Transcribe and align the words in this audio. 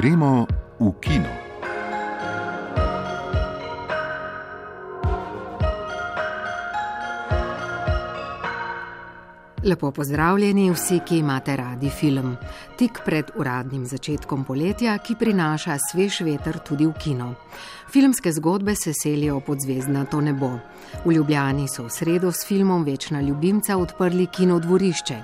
Gremo 0.00 0.48
v 0.80 0.96
kino. 0.96 1.49
Lepo 9.70 9.90
pozdravljeni 9.90 10.70
vsi, 10.70 10.98
ki 11.06 11.18
imate 11.18 11.56
radi 11.56 11.90
film. 11.90 12.36
Tik 12.78 12.98
pred 13.04 13.30
uradnim 13.38 13.84
začetkom 13.86 14.42
poletja, 14.44 14.96
ki 14.98 15.14
prinaša 15.14 15.76
svež 15.90 16.24
veter 16.26 16.58
tudi 16.66 16.88
v 16.88 16.94
kino. 16.98 17.34
Filmske 17.92 18.32
zgodbe 18.32 18.74
se 18.74 18.92
selijo 19.02 19.40
pod 19.40 19.58
zvezdnato 19.60 20.20
nebo. 20.20 20.50
V 21.04 21.12
Ljubljani 21.12 21.68
so 21.68 21.84
v 21.84 21.90
sredo 21.90 22.32
s 22.32 22.46
filmom 22.46 22.84
Večna 22.84 23.20
ljubimca 23.20 23.76
odprli 23.76 24.26
kino 24.26 24.58
dvorišče. 24.58 25.16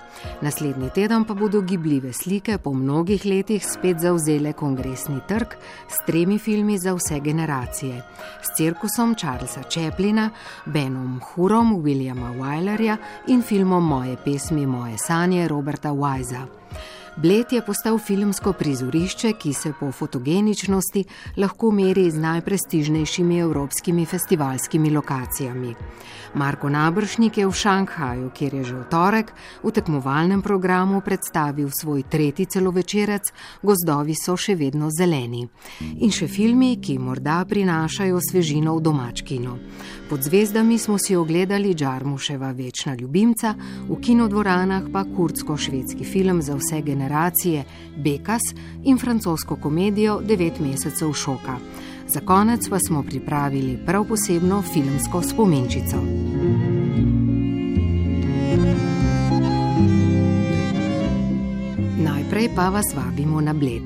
Naslednji 0.43 0.91
teden 0.95 1.25
pa 1.25 1.35
bodo 1.35 1.61
gibljive 1.61 2.13
slike 2.13 2.59
po 2.59 2.75
mnogih 2.75 3.27
letih 3.27 3.67
spet 3.67 3.99
zauzele 4.01 4.53
kongresni 4.53 5.21
trg 5.29 5.55
s 5.89 6.07
tremi 6.07 6.39
filmi 6.39 6.79
za 6.79 6.95
vse 6.95 7.21
generacije. 7.21 8.03
S 8.43 8.57
cirkusom 8.57 9.15
Charlesa 9.15 9.63
Chaplina, 9.63 10.31
Benom 10.67 11.21
Hurom, 11.21 11.83
Williama 11.83 12.35
Wylerja 12.39 12.97
in 13.27 13.43
filmom 13.43 13.87
Moje 13.87 14.17
pesmi, 14.17 14.36
moje 14.67 14.99
sanje 14.99 15.49
Roberta 15.49 15.93
Wisa. 15.93 16.47
Bled 17.17 17.53
je 17.53 17.63
postal 17.65 17.97
filmsko 17.99 18.53
prizorišče, 18.53 19.31
ki 19.41 19.53
se 19.53 19.73
po 19.81 19.89
fotogeničnosti 19.93 21.05
lahko 21.41 21.71
meri 21.73 22.11
z 22.11 22.21
najprestižnejšimi 22.21 23.39
evropskimi 23.41 24.05
festivalskimi 24.07 24.91
lokacijami. 24.91 25.75
Marko 26.35 26.69
Nabršnik 26.69 27.39
je 27.39 27.47
v 27.47 27.53
Šanghaju, 27.53 28.31
kjer 28.37 28.55
je 28.55 28.65
že 28.65 28.75
v 28.75 28.85
torek 28.91 29.33
v 29.63 29.73
tekmovalnem 29.73 30.43
programu 30.43 31.01
predstavil 31.01 31.71
svoj 31.73 32.03
tretji 32.03 32.47
celovečerec 32.47 33.33
Gozdovi 33.63 34.13
so 34.13 34.37
še 34.37 34.53
vedno 34.55 34.93
zeleni. 34.93 35.49
In 36.05 36.13
še 36.13 36.29
filmi, 36.29 36.77
ki 36.77 36.99
morda 36.99 37.41
prinašajo 37.49 38.21
svežino 38.21 38.77
v 38.77 38.83
domač 38.83 39.25
kino. 39.25 39.57
Pod 40.09 40.21
zvezdami 40.21 40.79
smo 40.79 40.99
si 40.99 41.17
ogledali 41.17 41.73
Džarmuševa 41.75 42.53
večna 42.53 42.95
ljubimca, 42.95 43.55
v 43.89 43.97
kinodvoranah 44.01 44.93
pa 44.93 45.09
kurdsko-švedski 45.09 46.05
film 46.05 46.43
za 46.43 46.55
vse 46.55 46.85
generacije 46.85 47.06
Bekas 47.97 48.43
in 48.85 48.99
francosko 48.99 49.57
komedijo 49.57 50.21
Devet 50.21 50.61
mesecev 50.61 51.13
šoka. 51.13 51.57
Za 52.09 52.21
konec 52.21 52.69
pa 52.69 52.79
smo 52.79 53.03
pripravili 53.03 53.79
prav 53.87 54.05
posebno 54.09 54.63
filmsko 54.63 55.23
spominčico. 55.23 55.97
Najprej 61.99 62.49
pa 62.57 62.69
vas 62.69 62.87
vabimo 62.97 63.41
na 63.41 63.53
Bled. 63.53 63.83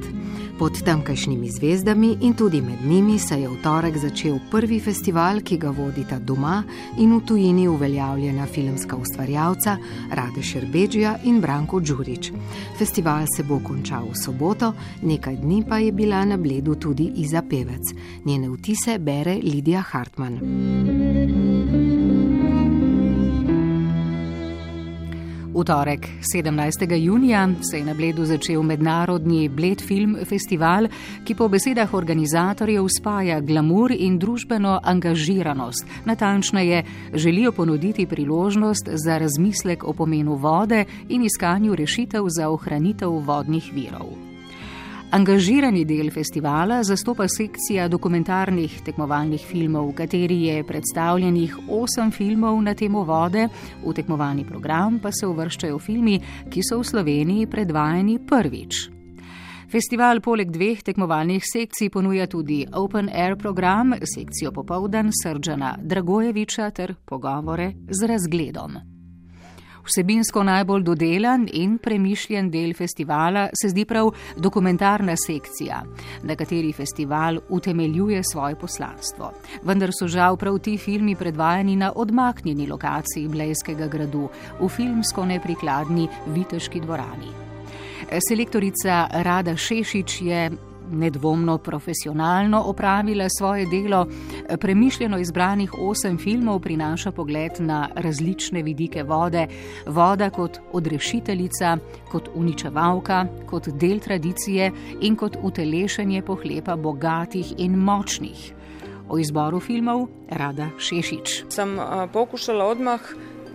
Pod 0.61 0.83
tamkajšnjimi 0.85 1.49
zvezdami 1.51 2.17
in 2.21 2.35
tudi 2.35 2.61
med 2.61 2.85
njimi 2.85 3.19
se 3.19 3.41
je 3.41 3.49
v 3.49 3.57
torek 3.63 3.97
začel 3.97 4.37
prvi 4.51 4.81
festival, 4.81 5.41
ki 5.41 5.57
ga 5.57 5.71
vodita 5.73 6.19
doma 6.19 6.63
in 6.99 7.17
v 7.17 7.21
tujini 7.25 7.65
uveljavljena 7.69 8.47
filmska 8.47 8.97
ustvarjalca 8.97 9.79
Rade 10.13 10.43
Šerbeđija 10.43 11.17
in 11.25 11.41
Branko 11.41 11.81
Đurič. 11.81 12.33
Festival 12.79 13.25
se 13.37 13.43
bo 13.43 13.61
končal 13.65 14.05
v 14.13 14.21
soboto, 14.25 14.75
nekaj 15.03 15.37
dni 15.37 15.65
pa 15.69 15.79
je 15.79 15.93
bila 15.93 16.25
na 16.25 16.37
bledu 16.37 16.75
tudi 16.75 17.13
Iza 17.17 17.43
Pevec. 17.43 17.97
Njene 18.25 18.49
vtise 18.49 18.99
bere 18.99 19.41
Lidija 19.43 19.81
Hartmann. 19.81 21.40
V 25.55 25.65
torek 25.65 26.09
17. 26.35 26.95
junija 26.97 27.49
se 27.71 27.79
je 27.79 27.85
na 27.85 27.95
Bledu 27.95 28.25
začel 28.25 28.63
mednarodni 28.63 29.49
Bled 29.49 29.83
Film 29.83 30.17
Festival, 30.25 30.87
ki 31.25 31.35
po 31.35 31.49
besedah 31.49 31.95
organizatorjev 31.95 32.87
spaja 32.87 33.41
glamur 33.41 33.91
in 33.91 34.19
družbeno 34.19 34.79
angažiranost. 34.83 35.85
Natančneje, 36.05 36.85
želijo 37.15 37.53
ponuditi 37.53 38.07
priložnost 38.07 38.89
za 38.93 39.19
razmislek 39.19 39.85
o 39.85 39.93
pomenu 39.93 40.35
vode 40.35 40.85
in 41.09 41.23
iskanju 41.23 41.75
rešitev 41.75 42.29
za 42.29 42.49
ohranitev 42.49 43.11
vodnih 43.11 43.73
virov. 43.75 44.30
Angažirani 45.11 45.83
del 45.85 46.07
festivala 46.15 46.85
zastopa 46.87 47.25
sekcija 47.29 47.89
dokumentarnih 47.91 48.77
tekmovalnih 48.87 49.43
filmov, 49.43 49.89
v 49.89 49.95
kateri 49.99 50.37
je 50.45 50.61
predstavljenih 50.63 51.57
osem 51.67 52.13
filmov 52.15 52.61
na 52.63 52.77
temo 52.79 53.03
vode, 53.03 53.49
v 53.83 53.95
tekmovalni 53.95 54.45
program 54.47 55.01
pa 55.03 55.11
se 55.11 55.27
uvrščajo 55.27 55.81
filmi, 55.83 56.15
ki 56.47 56.63
so 56.63 56.79
v 56.79 56.87
Sloveniji 56.87 57.49
predvajani 57.51 58.21
prvič. 58.23 58.85
Festival 59.71 60.23
poleg 60.23 60.55
dveh 60.55 60.87
tekmovalnih 60.87 61.43
sekcij 61.43 61.91
ponuja 61.91 62.29
tudi 62.31 62.63
Open 62.71 63.11
Air 63.11 63.35
program, 63.35 63.97
sekcijo 64.15 64.55
Popovdan 64.55 65.11
Srdžana 65.11 65.75
Dragojeviča 65.83 66.71
ter 66.71 66.95
pogovore 67.05 67.73
z 67.91 68.07
razgledom. 68.07 69.00
Vsebinsko 69.85 70.43
najbolj 70.43 70.83
dodelan 70.83 71.49
in 71.53 71.79
premišljen 71.79 72.51
del 72.51 72.75
festivala 72.75 73.49
se 73.63 73.69
zdi 73.69 73.85
prav 73.85 74.11
dokumentarna 74.37 75.17
sekcija, 75.17 75.83
na 76.23 76.37
kateri 76.37 76.73
festival 76.73 77.41
utemeljuje 77.49 78.23
svoje 78.33 78.57
poslanstvo. 78.57 79.33
Vendar 79.63 79.91
so 79.99 80.09
žal 80.09 80.37
prav 80.37 80.59
ti 80.59 80.79
filmi 80.79 81.17
predvajani 81.17 81.77
na 81.77 81.93
odmaknjeni 81.97 82.67
lokaciji 82.67 83.29
Blejskega 83.29 83.87
gradu, 83.87 84.29
v 84.61 84.69
filmsko 84.69 85.25
neprikladni 85.25 86.09
Viteški 86.27 86.81
dvorani. 86.81 87.33
Selektorica 88.29 89.07
Rada 89.13 89.57
Šešič 89.57 90.23
je 90.23 90.51
nedvomno 90.93 91.59
profesionalno 91.59 92.63
opravila 92.67 93.29
svoje 93.39 93.67
delo. 93.67 94.07
Premišljeno 94.61 95.19
izbranih 95.19 95.75
osem 95.79 96.19
filmov 96.19 96.61
prinaša 96.61 97.13
pogled 97.13 97.53
na 97.59 97.89
različne 97.95 98.63
vidike 98.63 99.03
vode. 99.03 99.47
Voda 99.87 100.31
kot 100.31 100.59
odrešiteljica, 100.73 101.77
kot 102.11 102.29
uničevalka, 102.35 103.27
kot 103.47 103.69
del 103.69 103.99
tradicije 103.99 104.73
in 105.01 105.17
kot 105.17 105.37
utelešenje 105.43 106.23
pohlepa 106.23 106.77
bogatih 106.77 107.55
in 107.59 107.77
močnih. 107.77 108.55
O 109.09 109.19
izboru 109.19 109.61
filmov 109.61 110.07
Rada 110.31 110.69
Šešič. 110.79 111.45
Sem 111.49 111.79
pokušala 112.13 112.65
odmah 112.65 113.01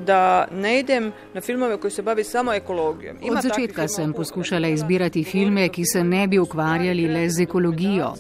da 0.05 0.47
ne 0.51 0.79
idem 0.79 1.11
na 1.33 1.41
filmove 1.41 1.77
koji 1.77 1.91
se 1.91 2.01
bavi 2.01 2.23
samo 2.23 2.53
ekologijom. 2.53 3.17
Ima 3.21 3.37
Od 3.37 3.43
začetka 3.43 3.87
sem 3.87 4.13
poskušala 4.13 4.67
izbirati 4.67 5.23
filme, 5.23 5.69
ki 5.69 5.85
se 5.85 6.03
ne 6.03 6.27
bi 6.27 6.39
ukvarjali 6.39 7.07
le 7.07 7.29
z 7.29 7.41
ekologijo. 7.41 8.13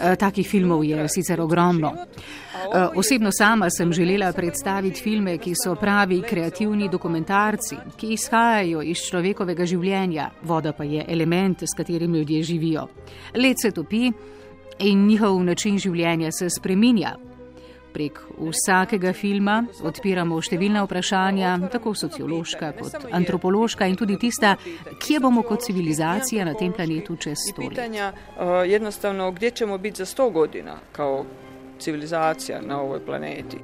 E, 0.00 0.16
takih 0.16 0.48
filmov 0.48 0.84
je 0.84 1.08
sicer 1.08 1.40
ogromno. 1.40 1.92
E, 1.94 2.88
osebno 2.96 3.30
sama 3.32 3.70
sem 3.70 3.92
želela 3.92 4.32
predstaviti 4.32 5.00
filme, 5.00 5.38
ki 5.38 5.54
so 5.64 5.74
pravi 5.74 6.22
kreativni 6.22 6.88
dokumentarci, 6.88 7.76
ki 7.96 8.12
izhajajo 8.12 8.82
iz 8.82 8.98
človekovega 9.08 9.66
življenja. 9.66 10.30
Voda 10.42 10.72
pa 10.72 10.84
je 10.84 11.04
element, 11.08 11.62
s 11.62 11.76
katerim 11.76 12.14
ljudje 12.14 12.42
živijo. 12.42 12.88
Let 13.34 13.56
se 13.62 13.70
topi 13.70 14.10
in 14.78 15.06
njihov 15.06 15.44
način 15.44 15.78
življenja 15.78 16.32
se 16.32 16.50
spreminja. 16.50 17.16
Prek 17.92 18.20
vsakega 18.38 19.12
filma 19.12 19.58
odpiramo 19.84 20.38
številna 20.40 20.84
vprašanja, 20.86 21.58
tako 21.72 21.92
sociološka 21.94 22.72
kot 22.78 23.06
antropološka 23.12 23.86
in 23.86 23.98
tudi 24.00 24.16
tista, 24.16 24.54
kje 25.02 25.20
bomo 25.20 25.42
kot 25.44 25.66
civilizacija 25.66 26.46
na 26.48 26.54
tem 26.54 26.72
planetu 26.72 27.16
čez 27.16 27.44
sto 27.50 27.68
let. 27.68 27.78
Eh, 27.78 28.76
Enostavno, 28.76 29.32
kje 29.34 29.50
ćemo 29.50 29.78
biti 29.78 30.02
za 30.02 30.06
sto 30.06 30.30
godina 30.30 30.78
kao 30.92 31.24
civilizacija 31.78 32.60
na 32.60 32.80
ovoj 32.80 33.04
planeti. 33.04 33.58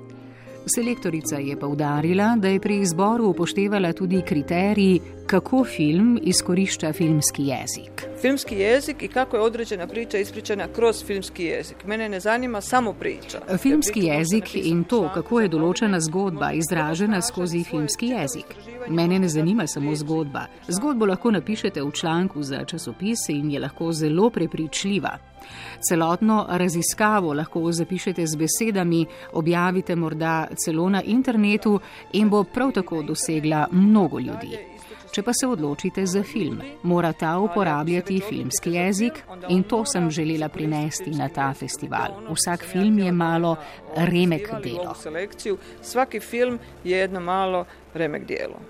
Selektorica 0.74 1.36
je 1.36 1.56
poudarila, 1.56 2.36
da 2.36 2.48
je 2.48 2.60
pri 2.60 2.80
izboru 2.80 3.28
upoštevala 3.28 3.92
tudi 3.92 4.22
kriterij, 4.22 5.00
kako 5.28 5.64
film 5.64 6.18
izkorišča 6.22 6.92
filmski 6.92 7.42
jezik. 7.42 8.06
Filmski 8.20 8.54
jezik 8.54 9.02
i 9.02 9.08
kako 9.08 9.36
je 9.36 9.42
određena 9.42 9.86
priča 9.86 10.18
ispričana 10.18 10.68
kroz 10.76 11.04
filmski 11.04 11.44
jezik. 11.44 11.84
Mene 11.86 12.08
ne 12.08 12.20
zanima 12.20 12.60
samo 12.60 12.92
priča. 12.92 13.40
Filmski 13.58 14.00
jezik 14.00 14.54
in 14.54 14.84
to, 14.84 15.10
kako 15.14 15.40
je 15.40 15.48
določena 15.48 16.00
zgodba 16.00 16.52
izražena 16.52 17.20
skozi 17.22 17.64
filmski 17.64 18.06
jezik. 18.06 18.54
Mene 18.88 19.18
ne 19.18 19.28
zanima 19.28 19.66
samo 19.66 19.94
zgodba. 19.94 20.46
Zgodbo 20.68 21.06
lahko 21.06 21.30
napišete 21.30 21.82
v 21.82 21.92
članku 21.92 22.42
za 22.42 22.64
časopis 22.64 23.28
in 23.28 23.50
je 23.50 23.60
lahko 23.60 23.92
zelo 23.92 24.30
prepričljiva. 24.30 25.18
Celotno 25.88 26.46
raziskavo 26.48 27.34
lahko 27.34 27.72
zapišete 27.72 28.26
z 28.26 28.36
besedami, 28.36 29.04
objavite 29.32 29.96
morda 29.96 30.48
celo 30.64 30.88
na 30.88 31.02
internetu 31.02 31.80
in 32.12 32.30
bo 32.30 32.44
prav 32.44 32.72
tako 32.72 33.02
dosegla 33.02 33.66
mnogo 33.72 34.18
ljudi. 34.18 34.77
Če 35.12 35.22
pa 35.22 35.32
se 35.32 35.46
odločite 35.46 36.06
za 36.06 36.22
film, 36.22 36.60
mora 36.82 37.12
ta 37.12 37.38
uporabljati 37.38 38.20
filmski 38.28 38.72
jezik 38.72 39.22
in 39.48 39.62
to 39.62 39.84
sem 39.84 40.10
želela 40.10 40.48
prinesti 40.48 41.10
na 41.10 41.28
ta 41.28 41.54
festival. 41.54 42.20
Vsak 42.30 42.64
film 42.64 42.98
je 42.98 43.12
malo 43.12 43.56
remek 43.96 44.50
delo. 44.62 44.94
Svaki 45.82 46.20
film 46.20 46.58
je 46.84 46.98
jedno 46.98 47.20
malo 47.20 47.64
remek 47.98 48.26
delo. 48.28 48.62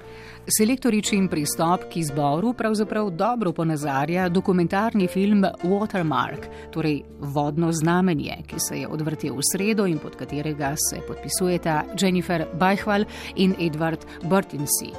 Selektoričin 0.49 1.27
pristop 1.29 1.83
k 1.93 1.99
izboru 2.01 2.55
pravzaprav 2.57 3.11
dobro 3.11 3.53
ponazarja 3.53 4.29
dokumentarni 4.33 5.07
film 5.07 5.45
Watermark, 5.63 6.47
torej 6.73 7.03
vodno 7.21 7.73
znamenje, 7.73 8.39
ki 8.49 8.61
se 8.69 8.79
je 8.81 8.89
odvrtel 8.89 9.37
v 9.37 9.45
sredo 9.53 9.87
in 9.87 9.99
pod 9.99 10.17
katerega 10.17 10.73
se 10.77 11.03
podpisujeta 11.09 11.83
Jennifer 12.01 12.47
Bajhval 12.55 13.05
in 13.37 13.55
Edward 13.61 14.07
Burtinsey. 14.23 14.95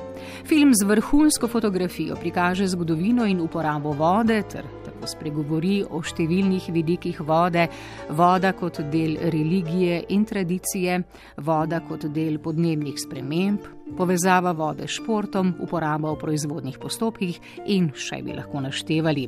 Film 0.46 0.76
z 0.76 0.86
vrhunsko 0.86 1.48
fotografijo 1.48 2.16
prikaže 2.16 2.68
zgodovino 2.68 3.26
in 3.26 3.42
uporabo 3.42 3.92
vode 3.92 4.44
ter 4.52 4.70
tako 4.86 5.08
spregovori 5.08 5.81
o 5.90 6.02
številnih 6.04 6.70
vidikih 6.76 7.22
vode, 7.26 7.66
voda 8.10 8.54
kot 8.54 8.81
del 8.92 9.18
religije 9.31 10.04
in 10.10 10.26
tradicije, 10.26 11.02
voda 11.38 11.80
kot 11.80 12.06
del 12.14 12.38
podnebnih 12.38 13.00
sprememb, 13.00 13.79
povezava 13.97 14.51
vode 14.51 14.88
s 14.88 14.97
športom, 15.00 15.53
uporaba 15.59 16.12
v 16.12 16.19
proizvodnih 16.19 16.77
postopkih 16.80 17.39
in 17.65 17.91
še 17.95 18.21
bi 18.24 18.36
lahko 18.38 18.62
naštevali. 18.62 19.27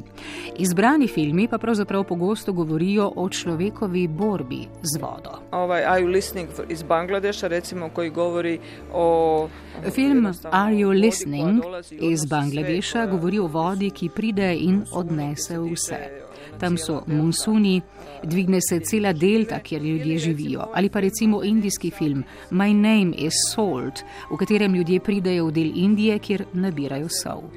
Izbrani 0.60 1.08
filmi 1.08 1.48
pa 1.48 1.58
pravzaprav 1.58 2.04
pogosto 2.04 2.54
govorijo 2.54 3.12
o 3.16 3.30
človekovi 3.30 4.08
borbi 4.08 4.68
z 4.82 5.02
vodo. 5.02 5.40
Ovaj, 5.52 5.86
Are 5.86 6.02
you 6.02 6.10
listening 6.12 6.50
iz 6.70 6.84
Bangladeša, 6.84 7.48
recimo, 7.48 7.90
koji 7.90 8.10
govori 8.10 8.60
o. 8.94 9.48
Film 9.92 10.26
Are 10.52 10.76
you 10.76 10.90
listening 10.92 11.64
iz 12.00 12.26
Bangladeša 12.26 13.06
govori 13.06 13.40
o 13.40 13.48
vodi, 13.48 13.90
ki 13.90 14.10
pride 14.10 14.56
in 14.56 14.84
odnese 14.94 15.60
vse 15.60 16.21
tam 16.62 16.78
so 16.78 17.02
monsuni, 17.08 17.82
dvigne 18.24 18.60
se 18.62 18.80
cela 18.86 19.14
delta, 19.14 19.60
kjer 19.60 19.82
ljudje 19.82 20.18
živijo. 20.18 20.68
Ali 20.74 20.90
pa 20.90 21.00
recimo 21.00 21.44
indijski 21.44 21.92
film 21.92 22.24
My 22.52 22.74
Name 22.74 23.16
is 23.18 23.34
Salt, 23.54 24.04
v 24.32 24.38
katerem 24.38 24.76
ljudje 24.76 25.00
pridejo 25.00 25.46
v 25.46 25.52
del 25.52 25.72
Indije, 25.76 26.20
kjer 26.20 26.46
nabirajo 26.54 27.10
sol. 27.10 27.50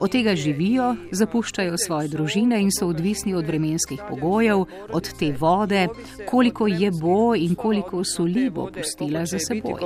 Od 0.00 0.10
tega 0.10 0.34
živijo, 0.36 0.92
zapuščajo 1.10 1.78
svoje 1.78 2.08
družine 2.08 2.60
in 2.62 2.70
so 2.70 2.86
odvisni 2.86 3.34
od 3.34 3.46
vremenskih 3.46 4.02
pogojev, 4.10 4.64
od 4.92 5.10
te 5.18 5.32
vode, 5.40 5.88
koliko 6.28 6.66
je 6.66 6.90
bo 7.00 7.34
in 7.34 7.54
koliko 7.54 8.04
soli 8.04 8.50
bo 8.50 8.68
pustila 8.74 9.26
za 9.26 9.38
seboj. 9.38 9.80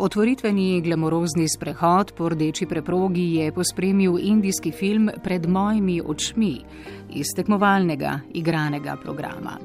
Otvoritveni 0.00 0.80
glamorozni 0.80 1.48
sprehod 1.48 2.12
po 2.16 2.28
rdeči 2.28 2.66
preprogi 2.66 3.34
je 3.34 3.52
pospremil 3.52 4.16
indijski 4.18 4.70
film 4.72 5.10
Pred 5.24 5.48
mojimi 5.48 6.00
očmi 6.06 6.60
iz 7.10 7.26
tekmovalnega 7.36 8.20
igranega 8.34 8.96
programa. 9.02 9.58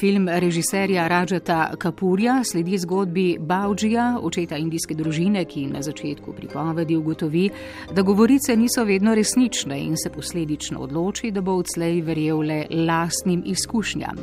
Film 0.00 0.28
režiserja 0.28 1.08
Rajata 1.08 1.74
Kapurja 1.78 2.40
sledi 2.44 2.78
zgodbi 2.78 3.36
Baudžija, 3.40 4.18
očeta 4.22 4.56
indijske 4.56 4.94
družine, 4.94 5.44
ki 5.44 5.66
na 5.66 5.82
začetku 5.82 6.32
pripovedi 6.32 6.96
ugotovi, 6.96 7.50
da 7.92 8.02
govorice 8.02 8.56
niso 8.56 8.84
vedno 8.84 9.14
resnične 9.14 9.82
in 9.84 9.96
se 9.96 10.10
posledično 10.10 10.80
odloči, 10.80 11.30
da 11.30 11.40
bo 11.40 11.60
odslej 11.60 12.00
verjel 12.00 12.40
le 12.40 12.64
lastnim 12.70 13.42
izkušnjam. 13.46 14.16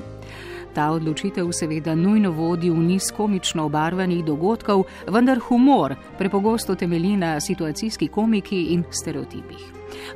Ta 0.78 0.92
odločitev 0.94 1.48
seveda 1.52 1.96
nujno 1.96 2.30
vodi 2.32 2.70
v 2.70 2.78
niz 2.78 3.08
komično 3.18 3.64
obarvanih 3.66 4.22
dogodkov, 4.26 4.84
vendar 5.10 5.40
humor 5.48 5.96
prepogosto 6.20 6.76
temelji 6.76 7.16
na 7.18 7.40
situacijski 7.42 8.08
komiki 8.08 8.60
in 8.76 8.84
stereotipih. 8.92 9.64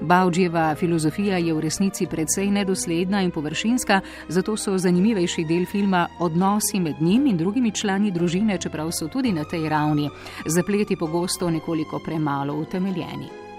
Baudžjeva 0.02 0.76
filozofija 0.76 1.38
je 1.38 1.54
v 1.54 1.66
resnici 1.66 2.06
precej 2.06 2.52
nedosledna 2.52 3.24
in 3.26 3.32
površinska, 3.32 4.02
zato 4.28 4.58
so 4.58 4.78
zanimivejši 4.78 5.46
del 5.50 5.66
filma 5.66 6.08
odnosi 6.20 6.80
med 6.80 7.02
njim 7.02 7.28
in 7.28 7.38
drugimi 7.38 7.72
člani 7.72 8.12
družine, 8.12 8.58
čeprav 8.62 8.92
so 8.94 9.08
tudi 9.08 9.32
na 9.34 9.44
tej 9.44 9.70
ravni 9.70 10.10
zapleti 10.46 10.96
pogosto 10.96 11.50
nekoliko 11.50 12.00
premalo 12.06 12.54
utemeljeni. 12.54 13.51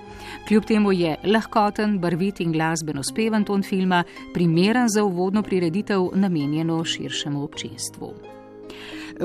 Kljub 0.49 0.65
temu 0.65 0.93
je 0.93 1.17
lahkoten, 1.25 1.99
barvit 1.99 2.41
in 2.41 2.53
glasbeno 2.53 3.03
spevan 3.03 3.45
ton 3.45 3.63
filma 3.63 4.05
primeren 4.35 4.89
za 4.89 5.05
uvodno 5.05 5.43
prireditev 5.43 6.09
namenjeno 6.15 6.85
širšemu 6.85 7.45
občinstvu. 7.45 8.15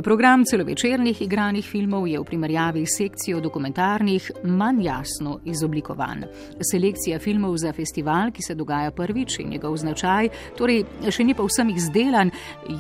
Program 0.04 0.46
celovečernih 0.46 1.22
igranih 1.22 1.66
filmov 1.66 2.08
je 2.08 2.20
v 2.20 2.24
primerjavi 2.24 2.86
s 2.86 2.98
sekcijo 2.98 3.40
dokumentarnih 3.42 4.32
manj 4.44 4.84
jasno 4.84 5.40
izoblikovan. 5.46 6.24
Selekcija 6.72 7.20
filmov 7.20 7.58
za 7.58 7.74
festival, 7.74 8.32
ki 8.32 8.44
se 8.44 8.56
dogaja 8.56 8.92
prvič 8.92 9.40
in 9.40 9.50
njegov 9.50 9.78
značaj, 9.78 10.30
torej 10.58 10.84
še 11.10 11.24
ni 11.24 11.34
povsem 11.34 11.70
izdelan, 11.70 12.32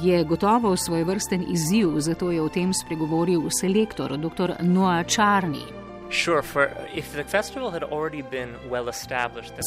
je 0.03 0.23
gotovo 0.23 0.75
svoj 0.77 1.03
vrsten 1.03 1.47
izziv, 1.49 1.97
zato 1.99 2.31
je 2.31 2.41
o 2.41 2.49
tem 2.49 2.73
spregovoril 2.73 3.49
selektor 3.49 4.17
dr. 4.17 4.59
Noa 4.61 5.03
Čarni. 5.03 5.86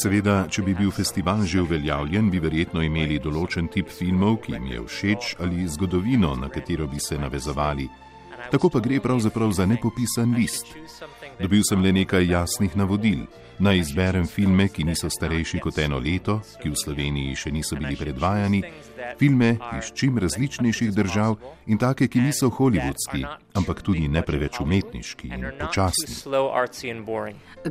Seveda, 0.01 0.45
če 0.49 0.63
bi 0.65 0.73
bil 0.77 0.91
festival 0.91 1.45
že 1.45 1.61
uveljavljen, 1.61 2.29
bi 2.33 2.41
verjetno 2.41 2.81
imeli 2.81 3.19
določen 3.21 3.69
tip 3.69 3.89
filmov, 3.93 4.41
ki 4.45 4.55
jim 4.57 4.69
je 4.71 4.85
všeč, 4.87 5.35
ali 5.39 5.67
zgodovino, 5.69 6.33
na 6.35 6.49
katero 6.49 6.87
bi 6.87 6.99
se 6.99 7.17
navezovali. 7.21 7.89
Tako 8.51 8.69
pa 8.69 8.79
gre 8.79 8.99
pravzaprav 8.99 9.51
za 9.51 9.65
nepopisan 9.65 10.35
list. 10.35 10.65
Dobil 11.39 11.61
sem 11.69 11.81
le 11.81 11.91
nekaj 11.91 12.27
jasnih 12.27 12.75
navodil. 12.77 13.23
Naj 13.59 13.77
izberem 13.77 14.25
filme, 14.27 14.67
ki 14.67 14.83
niso 14.83 15.09
starejši 15.09 15.59
kot 15.59 15.77
eno 15.77 15.99
leto, 15.99 16.39
ki 16.61 16.69
v 16.69 16.79
Sloveniji 16.83 17.35
še 17.37 17.51
niso 17.53 17.77
bili 17.77 17.95
predvajani, 17.95 18.61
filme 19.19 19.51
iz 19.77 19.91
čim 19.93 20.17
različnejših 20.17 20.91
držav 20.95 21.37
in 21.69 21.77
take, 21.77 22.07
ki 22.09 22.25
niso 22.25 22.49
hollywoodski, 22.49 23.21
ampak 23.53 23.83
tudi 23.85 24.07
ne 24.09 24.25
preveč 24.25 24.59
umetniški 24.65 25.29
in 25.29 25.47
počasni. 25.61 26.17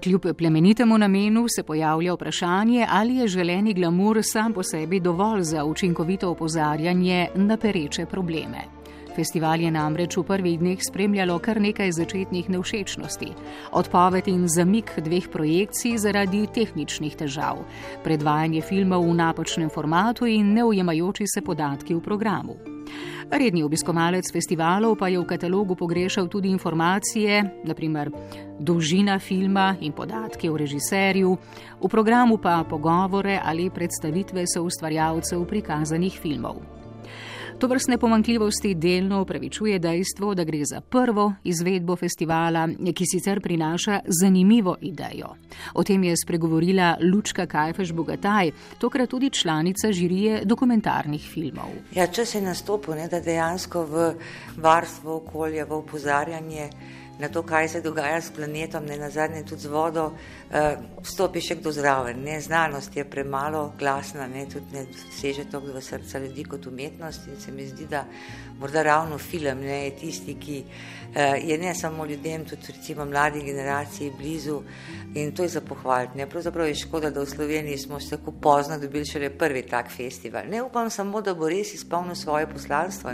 Kljub 0.01 0.33
plemenitemu 0.39 0.99
namenu 0.99 1.47
se 1.49 1.63
pojavlja 1.63 2.15
vprašanje, 2.15 2.87
ali 2.89 3.17
je 3.17 3.29
želeni 3.29 3.75
glamur 3.75 4.23
sam 4.23 4.53
po 4.53 4.63
sebi 4.63 5.01
dovolj 5.01 5.43
za 5.43 5.65
učinkovito 5.65 6.31
opozarjanje 6.31 7.29
na 7.35 7.57
pereče 7.57 8.07
probleme. 8.07 8.80
Festival 9.17 9.61
je 9.61 9.71
namreč 9.71 10.17
v 10.17 10.23
prvih 10.23 10.59
dneh 10.59 10.79
spremljalo 10.79 11.39
kar 11.43 11.59
nekaj 11.61 11.93
začetnih 11.93 12.49
nevšečnosti. 12.49 13.31
Odpoved 13.75 14.29
in 14.31 14.47
zamik 14.49 14.95
dveh 15.03 15.27
projekcij 15.29 15.99
zaradi 15.99 16.47
tehničnih 16.47 17.17
težav, 17.19 17.65
predvajanje 18.07 18.63
filmov 18.63 19.05
v 19.05 19.15
napačnem 19.19 19.71
formatu 19.71 20.31
in 20.31 20.55
neujemajoči 20.55 21.27
se 21.27 21.43
podatki 21.43 21.95
v 21.95 22.01
programu. 22.01 22.57
Redni 23.31 23.63
obiskovalec 23.63 24.27
festivalov 24.33 24.97
pa 24.99 25.07
je 25.07 25.19
v 25.19 25.27
katalogu 25.27 25.77
pogrešal 25.79 26.27
tudi 26.27 26.51
informacije, 26.51 27.63
naprimer 27.63 28.11
dolžina 28.59 29.19
filma 29.19 29.77
in 29.81 29.93
podatke 29.93 30.51
o 30.51 30.57
režiserju, 30.57 31.37
v 31.83 31.89
programu 31.89 32.39
pa 32.39 32.65
pogovore 32.67 33.39
ali 33.43 33.71
predstavitve 33.71 34.47
so 34.47 34.63
ustvarjalcev 34.67 35.47
prikazanih 35.47 36.19
filmov. 36.19 36.80
To 37.61 37.67
vrstne 37.67 37.99
pomankljivosti 37.99 38.75
delno 38.75 39.23
upravičuje 39.23 39.79
dejstvo, 39.79 40.35
da 40.35 40.45
gre 40.45 40.65
za 40.65 40.81
prvo 40.81 41.33
izvedbo 41.45 41.97
festivala, 41.97 42.69
ki 42.95 43.05
sicer 43.07 43.41
prinaša 43.41 43.99
zanimivo 44.21 44.77
idejo. 44.81 45.35
O 45.75 45.85
tem 45.85 46.05
je 46.05 46.15
spregovorila 46.17 46.97
Lučka 47.13 47.47
Kajfeš 47.47 47.93
Bogataj, 47.93 48.51
tokrat 48.79 49.11
tudi 49.11 49.31
članica 49.31 49.93
žirije 49.93 50.41
dokumentarnih 50.45 51.29
filmov. 51.33 51.69
Ja, 51.93 52.07
čas 52.07 52.35
je 52.35 52.41
nastopil, 52.41 52.95
ne, 52.95 53.09
da 53.09 53.21
dejansko 53.21 53.85
v 53.85 54.15
varstvo 54.57 55.17
okolja, 55.17 55.65
v 55.65 55.73
opozarjanje 55.73 56.71
na 57.21 57.29
to, 57.29 57.43
kaj 57.43 57.69
se 57.69 57.81
dogaja 57.81 58.21
s 58.21 58.31
planetom, 58.31 58.85
ne 58.85 58.97
na 58.99 59.11
zadnje 59.11 59.43
tudi 59.45 59.63
z 59.63 59.73
vodo, 59.73 60.07
uh, 60.13 61.03
stopi 61.03 61.41
še 61.41 61.59
kdo 61.61 61.73
zraven. 61.73 62.23
Ne? 62.25 62.41
Znanost 62.41 62.97
je 62.97 63.05
premalo 63.05 63.73
glasna, 63.79 64.27
ne? 64.27 64.47
tudi 64.49 64.73
ne 64.73 64.87
seže 65.21 65.45
toliko 65.51 65.79
v 65.79 65.83
srca 65.85 66.19
ljudi 66.19 66.45
kot 66.45 66.67
umetnost 66.67 67.29
in 67.29 67.41
se 67.41 67.53
mi 67.53 67.67
zdi, 67.69 67.87
da 67.91 68.05
morda 68.59 68.83
ravno 68.83 69.19
film 69.19 69.61
ne? 69.61 69.85
je 69.85 69.97
tisti, 70.01 70.37
ki 70.41 70.63
uh, 70.65 71.37
je 71.45 71.59
ne 71.59 71.75
samo 71.75 72.07
ljudem, 72.07 72.45
tudi 72.45 72.73
recimo 72.73 73.05
mladi 73.05 73.45
generaciji 73.45 74.13
blizu 74.19 74.63
in 75.15 75.33
to 75.35 75.43
je 75.43 75.49
za 75.49 75.61
pohvaliti. 75.61 76.27
Pravzaprav 76.31 76.69
je 76.69 76.75
škoda, 76.75 77.11
da 77.11 77.21
v 77.21 77.27
Sloveniji 77.27 77.79
smo 77.79 78.01
se 78.01 78.17
tako 78.17 78.33
pozno 78.33 78.79
dobili 78.79 79.05
šele 79.05 79.31
prvi 79.31 79.63
tak 79.63 79.91
festival. 79.91 80.43
Ne 80.51 80.63
upam 80.63 80.91
samo, 80.91 81.21
da 81.21 81.35
bo 81.35 81.49
res 81.49 81.75
izpolnil 81.75 82.15
svoje 82.15 82.47
poslanstvo, 82.47 83.11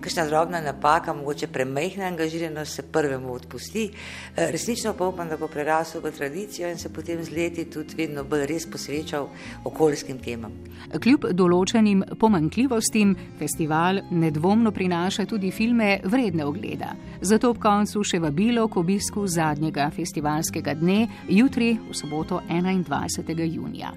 kakšna 0.00 0.26
drobna 0.26 0.60
napaka, 0.60 1.12
mogoče 1.12 1.46
premehna 1.46 2.04
angažiranost 2.04 2.74
se 2.74 2.82
prvemu 2.82 3.31
zdravo 3.32 3.34
odpusti. 3.34 3.90
Eh, 4.36 4.50
resnično 4.50 4.94
pa 4.98 5.06
upam, 5.06 5.28
da 5.28 5.36
bo 5.36 5.48
prerasel 5.48 6.00
v 6.00 6.12
tradicijo 6.12 6.68
in 6.70 6.78
se 6.78 6.88
potem 6.88 7.24
z 7.24 7.30
leti 7.30 7.64
tudi 7.64 7.94
vedno 7.96 8.24
bolj 8.24 8.46
res 8.46 8.66
posvečal 8.66 9.28
okoljskim 9.64 10.18
temam. 10.18 10.52
Kljub 11.00 11.26
določenim 11.32 12.04
pomankljivostim, 12.18 13.16
festival 13.38 14.02
nedvomno 14.10 14.72
prinaša 14.72 15.26
tudi 15.26 15.50
filme 15.50 16.00
vredne 16.04 16.44
ogleda. 16.44 16.94
Zato 17.20 17.50
ob 17.50 17.58
koncu 17.58 18.02
še 18.04 18.20
vabilo 18.20 18.68
k 18.68 18.76
obisku 18.76 19.26
zadnjega 19.26 19.90
festivalskega 19.90 20.74
dne, 20.74 21.06
jutri 21.28 21.78
v 21.78 21.94
soboto 21.94 22.42
21. 22.48 23.46
junija. 23.54 23.92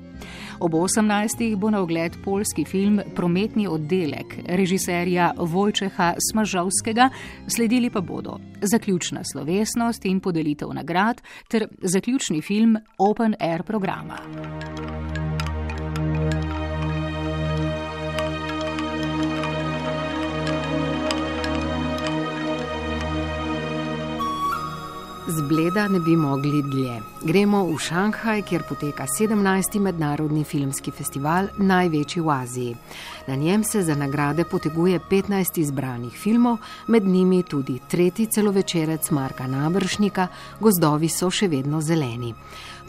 Ob 0.60 0.72
18. 0.72 1.56
bo 1.60 1.70
na 1.70 1.82
ogled 1.82 2.16
polski 2.24 2.66
film 2.66 3.02
Prometni 3.16 3.68
oddelek 3.68 4.38
režiserja 4.48 5.34
Vojčeha 5.38 6.14
Smažovskega, 6.32 7.10
sledili 7.48 7.90
pa 7.90 8.02
bodo 8.02 8.40
zaključna 8.62 9.24
slovesnost 9.32 10.06
in 10.06 10.20
podelitev 10.20 10.74
nagrad 10.74 11.22
ter 11.48 11.68
zaključni 11.82 12.42
film 12.42 12.78
Open 12.98 13.36
Air 13.40 13.64
programa. 13.64 14.18
Zbleda 25.28 25.88
ne 25.88 26.00
bi 26.00 26.16
mogli 26.16 26.62
dlje. 26.62 27.02
Gremo 27.24 27.64
v 27.66 27.80
Šanghaj, 27.82 28.44
kjer 28.46 28.64
poteka 28.70 29.08
17. 29.10 29.80
mednarodni 29.82 30.44
filmski 30.44 30.92
festival, 30.92 31.48
največji 31.58 32.22
v 32.22 32.30
Aziji. 32.30 32.76
Na 33.28 33.36
njem 33.36 33.64
se 33.64 33.82
za 33.84 33.96
nagrade 33.96 34.44
poteguje 34.44 35.00
15 35.00 35.60
izbranih 35.60 36.14
filmov, 36.14 36.58
med 36.88 37.08
njimi 37.08 37.44
tudi 37.44 37.80
tretji 37.90 38.26
celovečerec 38.26 39.10
Marka 39.12 39.48
Nabršnika, 39.48 40.28
Gozdovi 40.60 41.10
so 41.10 41.32
še 41.32 41.48
vedno 41.48 41.82
zeleni. 41.82 42.36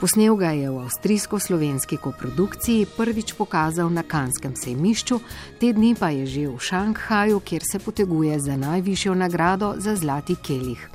Posnel 0.00 0.37
ga 0.37 0.50
je 0.52 0.69
v 0.71 0.83
avstrijsko-slovenski 0.85 1.97
koprodukciji, 1.97 2.85
prvič 2.97 3.33
pokazal 3.33 3.88
na 3.88 4.02
Kanskem 4.02 4.52
sejmišču, 4.57 5.21
te 5.61 5.73
dni 5.73 5.95
pa 5.97 6.12
je 6.12 6.26
že 6.26 6.45
v 6.52 6.61
Šanghaju, 6.61 7.40
kjer 7.40 7.64
se 7.64 7.78
poteguje 7.78 8.37
za 8.40 8.57
najvišjo 8.61 9.14
nagrado 9.14 9.73
za 9.78 9.97
zlati 9.97 10.37
kelih. 10.37 10.90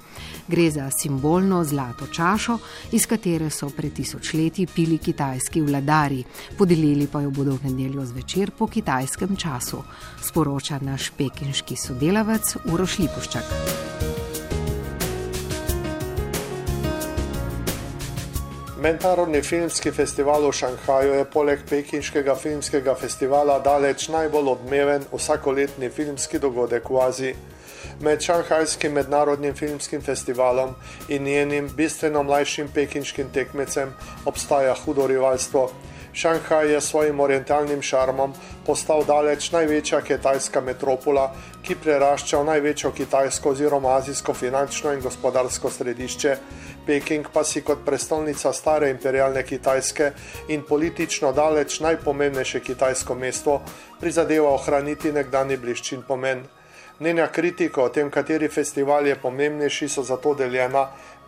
Gre 0.52 0.72
za 0.72 0.90
simbolno 0.92 1.64
zlato 1.64 2.08
čašo, 2.08 2.58
iz 2.92 3.06
katere 3.08 3.50
so 3.50 3.70
pred 3.70 3.94
tisočletji 3.94 4.68
pili 4.76 4.98
kitajski 4.98 5.62
vladari, 5.62 6.24
podelili 6.58 7.08
pa 7.08 7.22
jo 7.22 7.30
bodo 7.32 7.56
v 7.56 7.72
nedeljo 7.72 8.06
zvečer 8.06 8.52
po 8.58 8.68
kitajskem 8.68 9.36
času, 9.36 9.80
sporoča 10.24 10.80
naš 10.82 11.12
pekinški 11.18 11.76
sodelavec 11.76 12.56
Uroš 12.74 12.98
Lipuščak. 13.00 13.54
Mednarodni 18.82 19.42
filmski 19.42 19.92
festival 19.92 20.50
v 20.50 20.52
Šanghaju 20.52 21.14
je 21.14 21.26
poleg 21.32 21.64
pekinškega 21.70 22.36
filmskega 22.36 22.96
festivala 23.00 23.60
daleč 23.64 24.10
najbolj 24.10 24.52
odmeven 24.58 25.08
vsakoletni 25.14 25.90
filmski 25.90 26.40
dogodek 26.40 26.90
v 26.90 27.02
Aziji 27.08 27.36
med 28.02 28.22
Šanghajskim 28.22 28.94
mednarodnim 28.94 29.54
filmskim 29.54 30.02
festivalom 30.02 30.76
in 31.08 31.24
njenim 31.24 31.70
bistveno 31.78 32.24
mlajšim 32.24 32.68
pekinškim 32.74 33.30
tekmecem 33.34 33.94
obstaja 34.26 34.76
hudo 34.86 35.08
rivalstvo. 35.08 35.70
Šanghaj 36.14 36.72
je 36.74 36.82
s 36.82 36.90
svojim 36.90 37.20
orientalnim 37.20 37.82
šarmom 37.82 38.34
postal 38.66 39.06
daleč 39.08 39.52
največja 39.52 40.02
kitajska 40.02 40.62
metropola, 40.62 41.30
ki 41.64 41.76
prerašča 41.84 42.42
v 42.42 42.46
največjo 42.46 42.92
kitajsko 42.92 43.50
oziroma 43.50 43.96
azijsko 43.96 44.34
finančno 44.34 44.92
in 44.94 45.02
gospodarsko 45.02 45.70
središče. 45.70 46.36
Peking 46.86 47.28
pa 47.34 47.44
si 47.44 47.62
kot 47.62 47.86
prestolnica 47.86 48.54
stare 48.54 48.90
imperialne 48.90 49.44
Kitajske 49.44 50.12
in 50.48 50.64
politično 50.68 51.32
daleč 51.32 51.80
najpomembnejše 51.80 52.60
kitajsko 52.60 53.16
mesto 53.16 53.62
prizadeva 54.00 54.50
ohraniti 54.50 55.12
nekdani 55.12 55.58
bliščin 55.58 56.02
pomen. 56.08 56.44
Njena 57.02 57.28
kritika 57.28 57.82
o 57.82 57.90
tem, 57.90 58.12
kateri 58.14 58.48
festival 58.48 59.08
je 59.08 59.16
pomembnejši, 59.16 59.88
so 59.90 60.04
zato 60.06 60.36
deljena. 60.38 60.84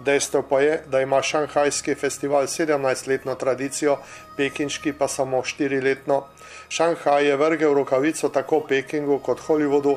Dejstvo 0.06 0.44
pa 0.50 0.60
je, 0.62 0.75
da 0.86 1.00
ima 1.01 1.22
šanghajski 1.22 1.96
festival 1.96 2.44
17-letno 2.46 3.34
tradicijo, 3.36 3.96
pekinški 4.38 4.94
pa 4.94 5.08
samo 5.08 5.38
4-letno. 5.42 6.20
Šanghaj 6.70 7.25
je 7.27 7.38
vrgel 7.38 7.74
rokavico 7.74 8.30
tako 8.30 8.60
Pekingu 8.70 9.18
kot 9.20 9.42
Hollywoodu. 9.48 9.96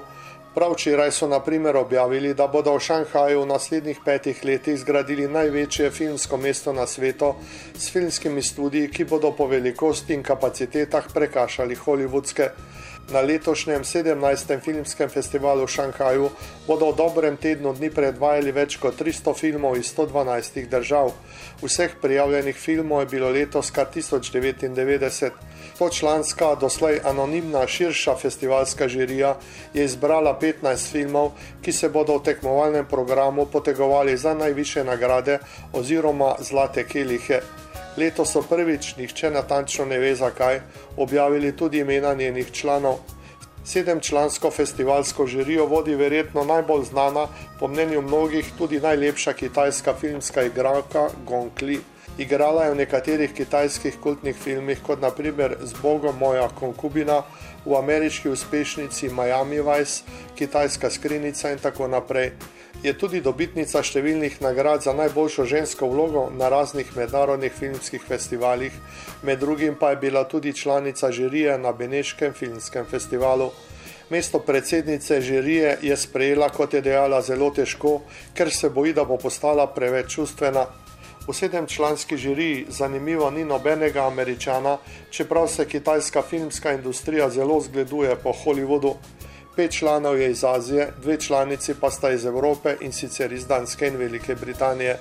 Prav 0.55 0.73
včeraj 0.73 1.13
so 1.13 1.29
na 1.29 1.43
primer 1.45 1.77
objavili, 1.77 2.33
da 2.35 2.47
bodo 2.49 2.73
v 2.73 2.81
Šanghaju 2.81 3.43
v 3.43 3.47
naslednjih 3.47 4.01
petih 4.05 4.41
letih 4.45 4.79
zgradili 4.81 5.29
največje 5.29 5.91
filmsko 5.91 6.37
mesto 6.37 6.73
na 6.73 6.87
svetu 6.87 7.35
s 7.75 7.93
filmskimi 7.93 8.43
studiji, 8.43 8.89
ki 8.89 9.05
bodo 9.05 9.35
po 9.37 9.47
velikosti 9.47 10.15
in 10.15 10.23
kapacitetah 10.23 11.13
prekašali 11.15 11.77
hollywoodske. 11.77 12.49
Na 13.11 13.21
letošnjem 13.21 13.85
17. 13.85 14.61
filmskem 14.61 15.09
festivalu 15.09 15.63
v 15.67 15.71
Šanghaju 15.71 16.31
bodo 16.67 16.91
v 16.91 16.97
dobrem 16.99 17.37
tednu 17.39 17.71
dni 17.71 17.87
predvajali 17.95 18.51
več 18.51 18.81
kot 18.83 18.99
300 18.99 19.31
filmov 19.39 19.77
iz 19.79 19.93
112 19.95 20.67
držav. 20.67 21.13
Vseh 21.63 21.95
prijavljenih 22.03 22.57
filmov 22.59 23.05
je 23.05 23.07
bilo 23.07 23.31
letos 23.31 23.71
kar 23.71 23.87
1099. 23.95 25.31
To 25.79 25.87
članska, 25.91 26.55
doslej 26.59 26.99
anonimna 27.05 27.63
širša 27.67 28.17
festivalska 28.19 28.89
žirija 28.89 29.37
je 29.75 29.85
izbrala 29.85 30.35
15 30.43 30.91
filmov, 30.91 31.31
ki 31.63 31.73
se 31.73 31.89
bodo 31.89 32.19
v 32.19 32.25
tekmovalnem 32.27 32.91
programu 32.91 33.47
potegovali 33.47 34.17
za 34.17 34.35
najviše 34.35 34.85
nagrade 34.85 35.39
oziroma 35.73 36.35
zlate 36.43 36.83
kelihe. 36.83 37.66
Letos 37.97 38.33
so 38.33 38.43
prvič, 38.43 38.97
nihče 38.97 39.31
natančno 39.31 39.85
ne 39.85 39.99
ve 39.99 40.15
zakaj, 40.15 40.61
objavili 40.97 41.57
tudi 41.57 41.79
imena 41.79 42.15
njenih 42.15 42.51
članov. 42.53 42.99
Sedemčlansko 43.65 44.51
festivalsko 44.51 45.27
žirijo 45.27 45.67
vodi 45.67 45.95
verjetno 45.95 46.45
najbolj 46.45 46.85
znana, 46.85 47.27
po 47.61 47.69
mnenju 47.69 48.03
mnogih 48.03 48.53
tudi 48.59 48.81
najlepša 48.81 49.33
kitajska 49.33 49.95
filmska 50.01 50.43
igralka 50.43 51.09
Gong 51.27 51.63
Li. 51.63 51.81
Igrala 52.19 52.65
je 52.65 52.71
v 52.71 52.77
nekaterih 52.77 53.33
kitajskih 53.33 53.97
kultnih 54.01 54.37
filmih, 54.37 54.79
kot 54.83 55.01
naprimer 55.01 55.57
Z 55.63 55.81
Bogom 55.83 56.19
moja 56.19 56.49
konkubina, 56.49 57.23
v 57.65 57.77
ameriški 57.77 58.29
uspešnici 58.29 59.09
Miami 59.09 59.61
Vice, 59.61 60.05
Kitajska 60.37 60.91
skrinica 60.91 61.51
in 61.51 61.59
tako 61.59 61.89
naprej 61.89 62.33
je 62.87 62.93
tudi 62.95 63.19
dobitnica 63.19 63.81
številnih 63.83 64.37
nagrad 64.45 64.85
za 64.87 64.93
najboljšo 64.95 65.45
žensko 65.51 65.89
vlogo 65.91 66.29
na 66.31 66.47
raznih 66.53 66.93
mednarodnih 66.95 67.51
filmskih 67.53 68.05
festivalih, 68.07 68.75
med 69.27 69.41
drugim 69.43 69.75
pa 69.75 69.91
je 69.91 70.03
bila 70.05 70.23
tudi 70.31 70.55
članica 70.55 71.11
žirije 71.11 71.59
na 71.59 71.73
Beneškem 71.73 72.33
filmskem 72.33 72.87
festivalu. 72.87 73.51
Mesto 74.11 74.39
predsednice 74.39 75.21
žirije 75.21 75.79
je 75.83 75.97
sprejela, 75.97 76.49
kot 76.55 76.75
je 76.79 76.81
dejala, 76.81 77.19
zelo 77.27 77.51
težko, 77.51 78.01
ker 78.39 78.55
se 78.55 78.71
boji, 78.71 78.95
da 78.95 79.05
bo 79.05 79.19
postala 79.19 79.67
preveč 79.67 80.15
čustvena. 80.15 80.69
V 81.27 81.35
sedemčlanski 81.35 82.15
žiriji 82.17 82.67
zanimivo 82.71 83.31
ni 83.35 83.43
nobenega 83.45 84.07
američana, 84.07 84.77
čeprav 85.11 85.49
se 85.51 85.67
kitajska 85.67 86.23
filmska 86.23 86.73
industrija 86.79 87.27
zelo 87.31 87.59
zgleduje 87.61 88.15
po 88.23 88.31
Hollywoodu 88.31 88.95
pet 89.57 89.73
članov 89.73 90.21
je 90.21 90.31
iz 90.31 90.45
Azije, 90.45 90.93
dve 91.03 91.21
članici 91.21 91.75
pa 91.81 91.91
sta 91.91 92.11
iz 92.11 92.25
Evrope 92.25 92.77
in 92.81 92.93
sicer 92.93 93.33
iz 93.33 93.47
Danske 93.47 93.87
in 93.87 93.97
Velike 93.97 94.35
Britanije. 94.35 94.99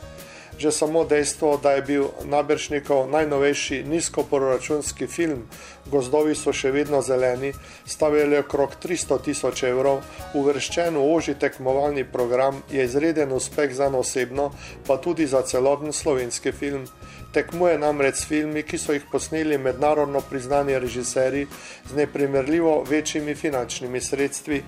Že 0.57 0.71
samo 0.71 1.03
dejstvo, 1.03 1.57
da 1.57 1.71
je 1.71 1.81
bil 1.81 2.05
nabršnikov 2.23 3.09
najnovejši 3.09 3.83
nizkoproračunski 3.83 5.07
film 5.07 5.43
Gozdovi 5.91 6.33
so 6.35 6.53
še 6.53 6.71
vedno 6.71 7.01
zeleni, 7.01 7.51
stavili 7.85 8.37
okrog 8.39 8.77
300 8.83 9.17
tisoč 9.21 9.63
evrov, 9.67 9.99
uvrščen 10.33 10.95
v 10.95 11.03
oži 11.13 11.35
tekmovalni 11.39 12.05
program, 12.09 12.63
je 12.71 12.85
izreden 12.85 13.35
uspeh 13.35 13.75
za 13.75 13.91
osebno, 13.93 14.51
pa 14.87 14.97
tudi 14.97 15.27
za 15.27 15.41
celoten 15.41 15.93
slovenski 15.93 16.51
film. 16.51 16.87
Tekmuje 17.35 17.75
namreč 17.75 18.15
s 18.15 18.27
filmi, 18.29 18.61
ki 18.63 18.77
so 18.79 18.93
jih 18.95 19.03
posneli 19.11 19.57
mednarodno 19.59 20.21
priznani 20.23 20.77
režiserji 20.79 21.47
z 21.89 21.95
neprimerljivo 21.95 22.83
večjimi 22.87 23.35
finančnimi 23.35 24.01
sredstvi. 24.01 24.61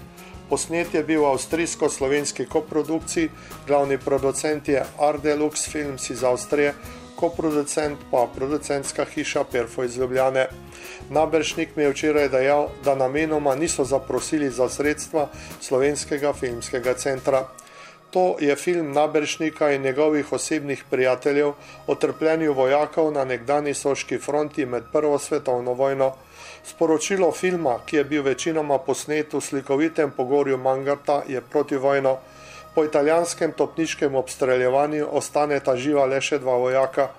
Posnet 0.49 0.93
je 0.93 1.03
bil 1.03 1.21
v 1.21 1.29
avstrijsko-slovenski 1.31 2.45
koprodukciji, 2.51 3.29
glavni 3.67 3.97
producent 3.97 4.67
je 4.67 4.83
Ardelux 4.99 5.63
Films 5.71 6.09
iz 6.09 6.23
Avstrije, 6.23 6.73
koproducent 7.15 8.03
pa 8.11 8.27
producentska 8.35 9.05
hiša 9.05 9.43
Perfo 9.43 9.83
iz 9.83 9.97
Ljubljane. 9.97 10.47
Nabršnik 11.09 11.75
mi 11.75 11.83
je 11.83 11.89
včeraj 11.89 12.29
dejal, 12.29 12.67
da 12.83 12.95
namenoma 12.95 13.55
niso 13.55 13.83
zaprosili 13.83 14.49
za 14.49 14.69
sredstva 14.69 15.29
slovenskega 15.61 16.33
filmskega 16.33 16.93
centra. 16.93 17.47
To 18.11 18.37
je 18.39 18.55
film 18.55 18.91
Nabršnika 18.91 19.71
in 19.71 19.81
njegovih 19.81 20.33
osebnih 20.33 20.83
prijateljev 20.89 21.51
o 21.87 21.95
trpljenju 21.95 22.53
vojakov 22.53 23.11
na 23.11 23.25
nekdani 23.25 23.73
soški 23.73 24.17
fronti 24.17 24.65
med 24.65 24.83
Prvo 24.93 25.19
svetovno 25.19 25.73
vojno. 25.73 26.13
Sporočilo 26.63 27.31
filma, 27.31 27.79
ki 27.85 27.95
je 27.95 28.03
bil 28.03 28.23
večinoma 28.23 28.77
posnet 28.79 29.33
v 29.33 29.41
slikovitem 29.41 30.11
pogorju 30.11 30.57
Mangarta, 30.57 31.21
je 31.27 31.41
protivojno. 31.41 32.17
Po 32.75 32.85
italijanskem 32.85 33.51
topniškem 33.51 34.15
obstreljevanju 34.15 35.07
ostaneta 35.11 35.75
živa 35.75 36.05
le 36.05 36.21
še 36.21 36.39
dva 36.39 36.55
vojaka. 36.57 37.09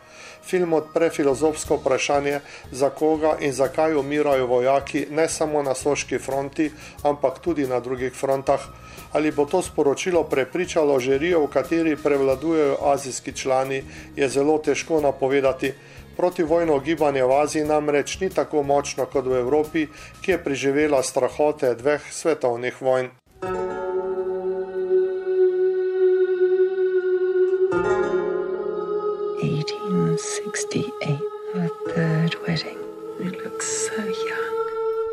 Film 0.43 0.73
odpre 0.73 1.11
filozofsko 1.11 1.77
vprašanje, 1.77 2.41
za 2.73 2.91
koga 2.91 3.37
in 3.41 3.53
zakaj 3.53 3.97
umirajo 3.97 4.47
vojaki 4.47 5.07
ne 5.11 5.29
samo 5.29 5.63
na 5.63 5.75
soški 5.75 6.19
fronti, 6.19 6.71
ampak 7.03 7.43
tudi 7.45 7.67
na 7.67 7.81
drugih 7.81 8.15
frontah. 8.15 8.69
Ali 9.13 9.31
bo 9.31 9.45
to 9.47 9.63
sporočilo 9.63 10.25
prepričalo 10.25 11.01
žirijo, 11.01 11.45
v 11.45 11.51
kateri 11.53 11.97
prevladujejo 11.97 12.77
azijski 12.83 13.33
člani, 13.33 13.83
je 14.17 14.29
zelo 14.29 14.59
težko 14.59 15.01
napovedati. 15.01 15.73
Protivojno 16.17 16.79
gibanje 16.79 17.25
v 17.25 17.33
Aziji 17.33 17.65
namreč 17.65 18.21
ni 18.21 18.31
tako 18.31 18.63
močno 18.63 19.07
kot 19.07 19.27
v 19.27 19.39
Evropi, 19.39 19.87
ki 20.23 20.31
je 20.31 20.45
preživela 20.45 21.03
strahote 21.03 21.75
dveh 21.75 22.03
svetovnih 22.13 22.83
vojn. 22.83 23.11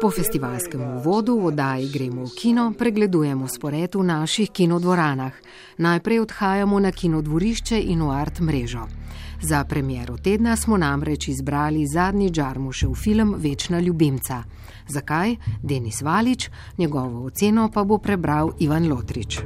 Po 0.02 0.12
festivalskem 0.12 0.98
uvodu 0.98 1.40
v 1.40 1.46
oddaji 1.46 1.88
gremo 1.88 2.26
v 2.28 2.36
kino, 2.36 2.74
pregledujemo 2.76 3.48
spored 3.48 3.96
v 3.96 4.04
naših 4.04 4.52
kinodvoranah. 4.52 5.32
Najprej 5.78 6.20
odhajamo 6.20 6.80
na 6.80 6.92
kinodvorišče 6.92 7.80
in 7.80 8.04
v 8.04 8.12
art 8.12 8.44
mrežo. 8.44 8.84
Za 9.42 9.64
premiero 9.64 10.18
tedna 10.18 10.56
smo 10.56 10.78
namreč 10.78 11.28
izbrali 11.28 11.88
zadnji 11.88 12.30
Džarmušev 12.30 12.92
film 12.94 13.36
Večna 13.38 13.80
ljubimca. 13.80 14.44
Zakaj? 14.88 15.36
Denis 15.64 16.02
Valič, 16.02 16.50
njegovo 16.78 17.26
oceno 17.26 17.72
pa 17.74 17.84
bo 17.84 17.98
prebral 17.98 18.52
Ivan 18.60 18.90
Lotrič. 18.92 19.40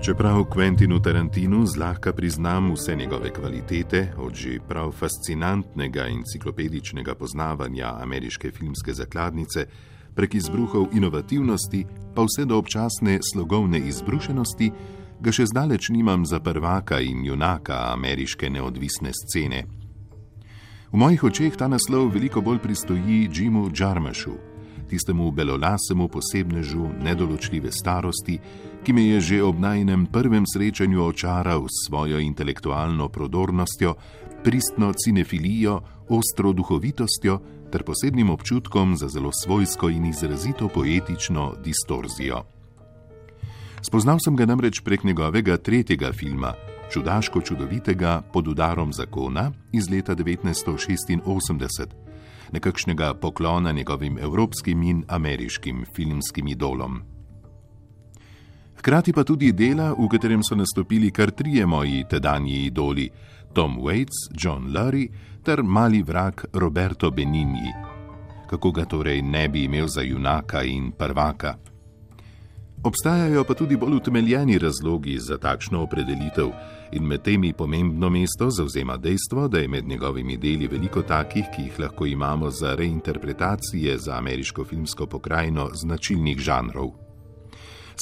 Čeprav 0.00 0.44
Quentinu 0.44 1.00
Tarantinu 1.00 1.66
zlahka 1.66 2.12
priznam 2.12 2.72
vse 2.72 2.96
njegove 2.96 3.30
kvalitete, 3.30 4.12
od 4.18 4.34
že 4.34 4.58
prav 4.68 4.92
fascinantnega 4.92 6.06
enciklopedičnega 6.08 7.14
poznavanja 7.14 7.92
ameriške 8.02 8.50
filmske 8.50 8.92
zakladnice, 8.92 9.66
prek 10.14 10.34
izbruhov 10.34 10.86
inovativnosti, 10.92 11.84
pa 12.14 12.22
vse 12.22 12.44
do 12.44 12.58
občasne 12.58 13.18
slogovne 13.32 13.78
izbrušenosti, 13.78 14.70
ga 15.20 15.32
še 15.32 15.46
zdaleč 15.46 15.90
nimam 15.92 16.24
za 16.26 16.40
prvaka 16.40 17.00
in 17.00 17.24
junaka 17.24 17.92
ameriške 17.92 18.50
neodvisne 18.50 19.12
scene. 19.12 19.66
V 20.92 20.96
mojih 20.96 21.24
očeh 21.24 21.56
ta 21.56 21.68
naslov 21.68 22.08
veliko 22.08 22.40
bolj 22.40 22.58
pristoji 22.58 23.28
Jimu 23.32 23.68
Jarmašu, 23.76 24.49
tistemu 24.90 25.30
belolasemu 25.30 26.08
posebnežu 26.08 26.88
nedoločljive 27.02 27.70
starosti, 27.72 28.38
ki 28.82 28.92
me 28.92 29.04
je 29.06 29.20
že 29.20 29.42
ob 29.42 29.60
najnem 29.60 30.06
prvem 30.06 30.44
srečanju 30.46 31.04
očaral 31.04 31.64
s 31.68 31.86
svojo 31.86 32.18
intelektualno 32.18 33.08
prodornostjo, 33.08 33.94
pristno 34.44 34.92
cinefilijo, 34.92 35.80
ostro 36.08 36.52
duhovitostjo 36.52 37.40
ter 37.72 37.82
posebnim 37.82 38.30
občutkom 38.30 38.96
za 38.96 39.08
zelo 39.08 39.30
svojsko 39.32 39.88
in 39.88 40.06
izrazito 40.06 40.68
poetično 40.68 41.54
distorzijo. 41.64 42.42
Spoznal 43.82 44.18
sem 44.24 44.36
ga 44.36 44.46
namreč 44.46 44.80
prek 44.84 45.04
njegovega 45.04 45.56
tretjega 45.56 46.12
filma, 46.12 46.52
čudaško 46.92 47.40
čudovitega 47.40 48.22
pod 48.32 48.48
udarom 48.48 48.92
zakona 48.92 49.52
iz 49.72 49.90
leta 49.90 50.16
1986, 50.16 52.09
nekakšnega 52.52 53.14
poklona 53.14 53.72
njegovim 53.72 54.18
evropskim 54.18 54.82
in 54.82 55.04
ameriškim 55.08 55.84
filmskim 55.94 56.48
idolom 56.48 57.02
hkrati 58.80 59.12
pa 59.12 59.24
tudi 59.24 59.52
dela, 59.52 59.92
v 59.92 60.08
katerem 60.08 60.40
so 60.40 60.56
nastopili 60.56 61.10
kar 61.12 61.30
trije 61.30 61.66
moji 61.66 62.04
tedanji 62.08 62.64
idoli: 62.64 63.10
Tom 63.52 63.76
Waits, 63.76 64.32
John 64.32 64.72
Lurie 64.72 65.08
ter 65.44 65.62
mali 65.62 66.02
vrak 66.02 66.46
Roberto 66.52 67.10
Benigni. 67.10 67.72
Kako 68.48 68.72
ga 68.72 68.84
torej 68.84 69.22
ne 69.22 69.48
bi 69.48 69.64
imel 69.64 69.86
za 69.86 70.02
junaka 70.02 70.62
in 70.62 70.92
prvaka? 70.92 71.54
Obstajajo 72.82 73.44
pa 73.44 73.54
tudi 73.54 73.76
bolj 73.76 73.96
utemeljeni 73.96 74.58
razlogi 74.58 75.18
za 75.18 75.38
takšno 75.38 75.82
opredelitev, 75.82 76.48
in 76.92 77.06
med 77.06 77.22
temi 77.22 77.52
pomembno 77.52 78.10
mesto 78.10 78.50
zauzema 78.50 78.96
dejstvo, 78.96 79.48
da 79.48 79.58
je 79.58 79.68
med 79.68 79.88
njegovimi 79.88 80.36
deli 80.36 80.68
veliko 80.68 81.02
takih, 81.02 81.44
ki 81.56 81.62
jih 81.62 81.80
lahko 81.80 82.06
imamo 82.06 82.50
za 82.50 82.74
reinterpretacije 82.74 83.98
za 83.98 84.16
ameriško 84.18 84.64
filmsko 84.64 85.06
pokrajino 85.06 85.68
značilnih 85.74 86.38
žanrov. 86.38 86.90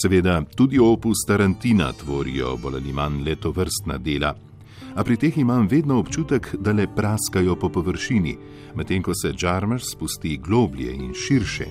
Seveda, 0.02 0.42
tudi 0.56 0.78
opus 0.78 1.26
Tarantina 1.26 1.92
tvorijo 1.92 2.56
bolj 2.56 2.76
ali 2.76 2.92
manj 2.92 3.22
leto 3.24 3.50
vrstna 3.50 3.98
dela, 3.98 4.34
a 4.94 5.04
pri 5.04 5.16
teh 5.16 5.38
imam 5.38 5.68
vedno 5.68 5.98
občutek, 5.98 6.54
da 6.58 6.72
le 6.72 6.86
praskajo 6.94 7.56
po 7.56 7.68
površini, 7.68 8.36
medtem 8.74 9.02
ko 9.02 9.14
se 9.14 9.34
Jarmers 9.42 9.92
spusti 9.92 10.36
globlje 10.36 10.94
in 10.94 11.14
širše. 11.14 11.66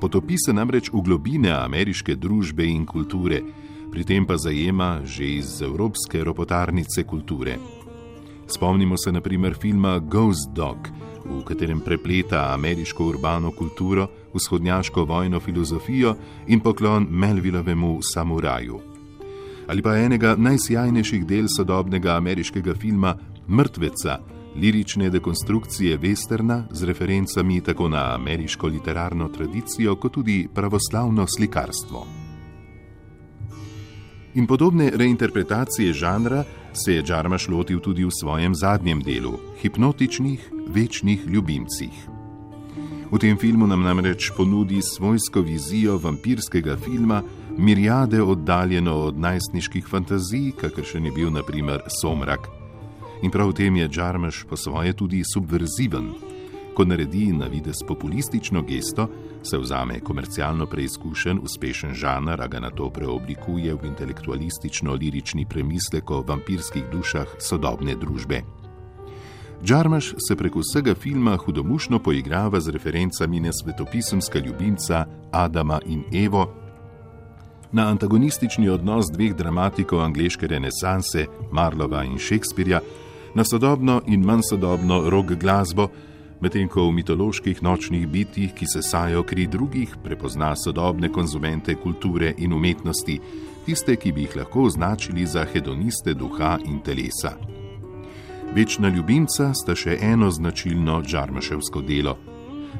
Potopi 0.00 0.36
se 0.38 0.52
namreč 0.52 0.90
v 0.92 1.02
globine 1.04 1.50
ameriške 1.52 2.14
družbe 2.16 2.64
in 2.64 2.86
kulture, 2.86 3.42
pri 3.90 4.04
tem 4.04 4.26
pa 4.26 4.36
zajema 4.36 5.00
že 5.04 5.24
iz 5.24 5.62
evropske 5.62 6.24
ropotarnice 6.24 7.04
kulture. 7.04 7.58
Spomnimo 8.46 8.96
se 8.96 9.12
na 9.12 9.20
primer 9.20 9.54
filma 9.54 9.98
Ghost 9.98 10.50
Dog, 10.54 10.88
v 11.24 11.42
katerem 11.44 11.80
prepleta 11.80 12.54
ameriško 12.54 13.06
urbano 13.06 13.50
kulturo, 13.50 14.08
vzhodnjaško 14.34 15.04
vojno 15.04 15.40
filozofijo 15.40 16.14
in 16.46 16.60
poklon 16.60 17.06
Melvillovemu 17.10 17.98
samuraju. 18.02 18.80
Ali 19.68 19.82
pa 19.82 19.96
enega 19.96 20.34
najsjajnejših 20.38 21.26
del 21.26 21.46
sodobnega 21.48 22.16
ameriškega 22.16 22.74
filma 22.74 23.14
Mrtveca, 23.48 24.18
lirične 24.56 25.10
dekonstrukcije 25.10 25.98
westerna 25.98 26.62
z 26.70 26.84
referencami 26.84 27.60
tako 27.60 27.88
na 27.88 28.14
ameriško 28.14 28.66
literarno 28.66 29.28
tradicijo, 29.28 29.96
kot 29.96 30.12
tudi 30.12 30.48
pravoslavno 30.54 31.26
slikarstvo. 31.26 32.19
In 34.34 34.46
podobne 34.46 34.90
reinterpretacije 34.94 35.92
žanra 35.92 36.44
se 36.72 36.94
je 36.94 37.02
Džarmaš 37.02 37.48
lotil 37.48 37.80
tudi 37.80 38.04
v 38.04 38.10
svojem 38.20 38.54
zadnjem 38.54 39.02
delu, 39.02 39.38
hipnotičnih, 39.62 40.50
večnih 40.68 41.26
ljubimcih. 41.26 42.06
V 43.10 43.18
tem 43.18 43.38
filmu 43.38 43.66
nam 43.66 43.82
namreč 43.82 44.30
ponudi 44.36 44.78
svojsko 44.82 45.40
vizijo 45.40 45.98
vampirskega 45.98 46.76
filma, 46.76 47.22
mirjade 47.58 48.22
oddaljeno 48.22 48.94
od 48.94 49.18
najstniških 49.18 49.86
fantazij, 49.86 50.52
kakršen 50.60 51.06
je 51.06 51.12
bil 51.12 51.30
naprimer 51.30 51.82
Somrak. 52.00 52.46
In 53.22 53.30
prav 53.30 53.50
v 53.50 53.52
tem 53.52 53.76
je 53.76 53.88
Džarmaš 53.88 54.44
po 54.48 54.56
svoje 54.56 54.92
tudi 54.92 55.22
subverziven. 55.34 56.29
Ko 56.74 56.84
naredi 56.84 57.32
na 57.32 57.46
vides 57.46 57.82
populistično 57.88 58.62
gesto, 58.62 59.08
se 59.42 59.58
vzame 59.58 60.00
komercialno 60.00 60.66
preizkušen, 60.66 61.40
uspešen 61.42 61.94
žanr, 61.94 62.42
a 62.42 62.46
ga 62.46 62.60
na 62.60 62.70
to 62.70 62.90
preoblikuje 62.90 63.74
v 63.74 63.86
intelektualistično-lirični 63.90 65.48
premislek 65.48 66.10
o 66.10 66.22
vampirskih 66.22 66.84
dušah 66.92 67.36
sodobne 67.38 67.94
družbe. 67.94 68.42
Džarmaš 69.64 70.14
se 70.28 70.36
prek 70.36 70.54
vsega 70.56 70.94
filma 70.94 71.36
hudomušno 71.36 71.98
poigrava 71.98 72.60
z 72.60 72.70
referencami 72.70 73.40
na 73.40 73.52
svetopisemska 73.52 74.38
ljubimca 74.38 75.06
Adama 75.32 75.80
in 75.86 76.04
Evo, 76.24 76.54
na 77.72 77.86
antagonistični 77.88 78.68
odnos 78.68 79.06
dveh 79.12 79.34
dramatikov 79.36 80.00
angleške 80.00 80.46
renesanse, 80.46 81.26
Marlova 81.52 82.04
in 82.04 82.18
Shakespearja, 82.18 82.80
na 83.34 83.44
sodobno 83.44 84.00
in 84.06 84.24
manj 84.24 84.42
sodobno 84.50 85.10
rock 85.10 85.32
glasbo, 85.40 85.88
medtem 86.40 86.68
ko 86.68 86.88
v 86.88 86.96
mitoloških 87.00 87.62
nočnih 87.62 88.06
bitjih, 88.08 88.52
ki 88.54 88.66
se 88.66 88.82
sajo 88.82 89.22
kri 89.22 89.46
drugih, 89.46 89.96
prepozna 90.04 90.54
sodobne 90.56 91.12
konzumente 91.12 91.74
kulture 91.74 92.34
in 92.38 92.52
umetnosti, 92.52 93.20
tiste, 93.66 93.96
ki 93.96 94.12
bi 94.12 94.24
jih 94.26 94.36
lahko 94.36 94.64
označili 94.70 95.26
za 95.26 95.44
hedoniste 95.44 96.14
duha 96.14 96.58
in 96.64 96.80
telesa. 96.80 97.36
Večna 98.54 98.88
ljubimca 98.88 99.52
sta 99.54 99.76
še 99.78 99.98
eno 100.02 100.30
značilno 100.30 101.02
Džarmaševsko 101.06 101.82
delo. 101.86 102.16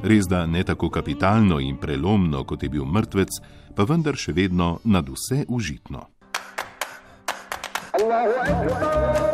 Res 0.03 0.27
da 0.27 0.47
ne 0.47 0.65
tako 0.65 0.91
kapitalno 0.91 1.61
in 1.61 1.77
prelomno, 1.77 2.45
kot 2.45 2.63
je 2.63 2.73
bil 2.73 2.85
mrtvec, 2.85 3.41
pa 3.77 3.85
vendar 3.85 4.17
še 4.17 4.33
vedno 4.33 4.79
nad 4.85 5.09
vse 5.09 5.45
užitno. 5.49 6.07
Allahu 8.01 8.35
Akbar. 8.41 9.30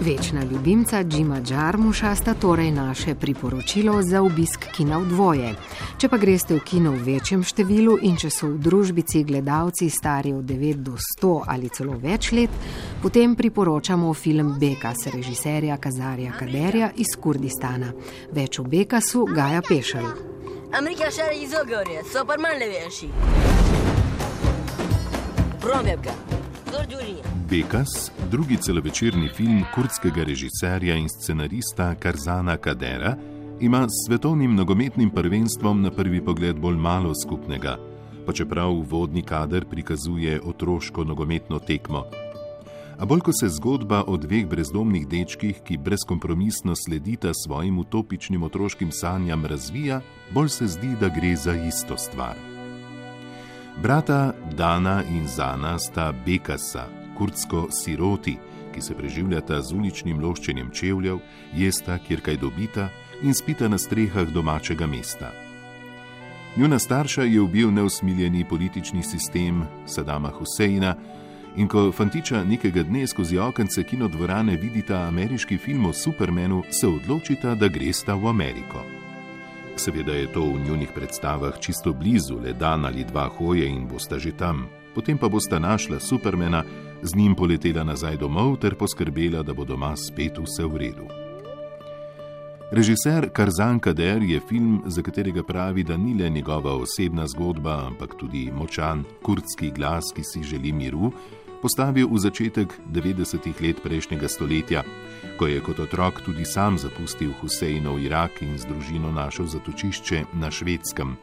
Večna 0.00 0.44
ljubimca 0.44 1.04
Džima 1.04 1.40
Džarmuša 1.40 2.14
sta 2.14 2.34
torej 2.34 2.70
naše 2.70 3.14
priporočilo 3.14 4.02
za 4.02 4.22
obisk 4.22 4.60
kina 4.76 4.98
v 4.98 5.04
dvoje. 5.04 5.54
Če 5.98 6.08
pa 6.08 6.16
greste 6.16 6.54
v 6.54 6.60
kino 6.64 6.90
v 6.90 7.02
večjem 7.04 7.42
številu 7.44 7.98
in 8.02 8.16
če 8.16 8.30
so 8.32 8.48
v 8.48 8.56
družbici 8.64 9.20
gledalci 9.28 9.90
stari 9.92 10.32
od 10.32 10.44
9 10.48 10.80
do 10.80 10.94
100 10.96 11.32
ali 11.46 11.68
celo 11.68 11.98
več 12.00 12.30
let, 12.32 12.50
potem 13.02 13.34
priporočamo 13.36 14.14
film 14.14 14.54
Bekas 14.60 15.04
režiserja 15.12 15.76
Kazarja 15.76 16.32
Kaderja 16.32 16.92
iz 16.96 17.12
Kurdistana. 17.20 17.92
Več 18.32 18.56
o 18.58 18.64
Bekasu 18.64 19.26
Gaja 19.34 19.60
Pešel. 19.60 20.08
Amerika 20.72 21.10
še 21.12 21.28
je 21.28 21.42
izogorje, 21.44 22.06
so 22.08 22.24
pa 22.24 22.38
manj 22.40 22.64
levejši. 22.64 23.12
Prombebka, 25.60 26.16
zelo 26.70 26.88
džurija. 26.88 27.39
Bekas, 27.50 28.12
drugi 28.30 28.56
celovečerni 28.56 29.28
film 29.28 29.64
kurdskega 29.74 30.22
režiserja 30.24 30.94
in 30.94 31.08
scenarista 31.08 31.94
Karzana 31.94 32.56
Kadera, 32.56 33.16
ima 33.60 33.86
s 33.88 34.06
svetovnim 34.06 34.54
nogometnim 34.54 35.10
prvenstvom 35.10 35.82
na 35.82 35.90
prvi 35.90 36.24
pogled 36.24 36.58
bolj 36.58 36.76
malo 36.76 37.12
skupnega, 37.24 37.76
pa 38.26 38.32
čeprav 38.32 38.70
vodni 38.90 39.22
kader 39.22 39.64
prikazuje 39.70 40.40
otroško 40.44 41.04
nogometno 41.04 41.58
tekmo. 41.58 42.04
A 42.98 43.04
bolj 43.04 43.20
ko 43.20 43.32
se 43.32 43.48
zgodba 43.48 44.04
o 44.06 44.16
dveh 44.16 44.46
brezdomnih 44.46 45.08
dečkih, 45.08 45.60
ki 45.64 45.78
brezkompromisno 45.78 46.76
sledita 46.76 47.34
svojim 47.34 47.78
utopičnim 47.78 48.42
otroškim 48.42 48.92
sanjam, 48.92 49.46
razvija, 49.46 50.00
bolj 50.30 50.48
se 50.48 50.66
zdi, 50.66 50.94
da 51.00 51.08
gre 51.08 51.36
za 51.36 51.54
isto 51.54 51.96
stvar. 51.96 52.38
Brata 53.82 54.34
Dana 54.56 55.02
in 55.10 55.26
Zana 55.26 55.78
sta 55.78 56.12
Bekasa, 56.26 56.99
kurdsko 57.20 57.66
siroti, 57.70 58.38
ki 58.74 58.80
se 58.80 58.94
preživljata 58.96 59.60
z 59.60 59.74
uličnim 59.76 60.20
loščenjem 60.24 60.70
čevljev, 60.72 61.18
jesta, 61.52 61.98
kjer 62.00 62.22
kaj 62.24 62.38
dobita 62.40 62.88
in 63.22 63.36
spita 63.36 63.68
na 63.68 63.78
strehah 63.78 64.32
domačega 64.32 64.86
mesta. 64.88 65.28
Njuna 66.56 66.78
starša 66.78 67.22
je 67.28 67.40
ubil 67.40 67.70
neusmiljeni 67.70 68.46
politični 68.48 69.02
sistem 69.02 69.66
Sadama 69.86 70.30
Huseina 70.30 70.94
in 71.56 71.68
ko 71.68 71.92
fantiča 71.92 72.44
nekega 72.44 72.82
dne 72.82 73.06
skozi 73.06 73.38
okence 73.38 73.84
kinodvorane 73.84 74.56
vidita 74.56 75.04
ameriški 75.04 75.58
film 75.58 75.86
o 75.86 75.92
Supermanu, 75.92 76.62
se 76.70 76.88
odločita, 76.88 77.54
da 77.54 77.68
gresta 77.68 78.14
v 78.14 78.28
Ameriko. 78.28 78.84
Seveda 79.76 80.12
je 80.12 80.32
to 80.32 80.44
v 80.44 80.60
njunih 80.66 80.88
predstavah 80.94 81.58
čisto 81.60 81.92
blizu, 81.92 82.40
le 82.40 82.52
dan 82.52 82.84
ali 82.84 83.04
dva 83.04 83.28
hoje 83.28 83.68
in 83.68 83.88
bosta 83.88 84.18
že 84.18 84.32
tam, 84.32 84.68
potem 84.94 85.18
pa 85.18 85.28
bosta 85.28 85.58
našla 85.58 86.00
Supermana, 86.00 86.64
z 87.02 87.14
njim 87.14 87.34
poletela 87.34 87.84
nazaj 87.84 88.16
domov 88.16 88.56
ter 88.56 88.74
poskrbela, 88.74 89.42
da 89.42 89.54
bo 89.54 89.64
doma 89.64 89.96
spet 89.96 90.38
vse 90.38 90.64
v 90.64 90.76
redu. 90.76 91.08
Režiser 92.70 93.30
Karzan 93.32 93.80
Kader 93.80 94.22
je 94.22 94.40
film, 94.48 94.82
za 94.86 95.02
katerega 95.02 95.42
pravi, 95.42 95.82
da 95.82 95.96
ni 95.96 96.14
le 96.14 96.30
njegova 96.30 96.74
osebna 96.74 97.26
zgodba, 97.26 97.86
ampak 97.86 98.14
tudi 98.14 98.50
močan 98.54 99.04
kurdski 99.22 99.70
glas, 99.70 100.12
ki 100.14 100.22
si 100.24 100.42
želi 100.42 100.72
miru, 100.72 101.12
postavil 101.62 102.08
v 102.08 102.18
začetek 102.18 102.68
90-ih 102.92 103.60
let 103.60 103.82
prejšnjega 103.82 104.28
stoletja, 104.28 104.82
ko 105.38 105.46
je 105.46 105.60
kot 105.60 105.80
otrok 105.80 106.20
tudi 106.24 106.44
sam 106.44 106.78
zapustil 106.78 107.32
Husejnov 107.40 107.98
Irak 107.98 108.38
in 108.42 108.54
z 108.58 108.70
družino 108.70 109.10
našel 109.12 109.46
zatočišče 109.50 110.24
na 110.38 110.50
švedskem. 110.50 111.16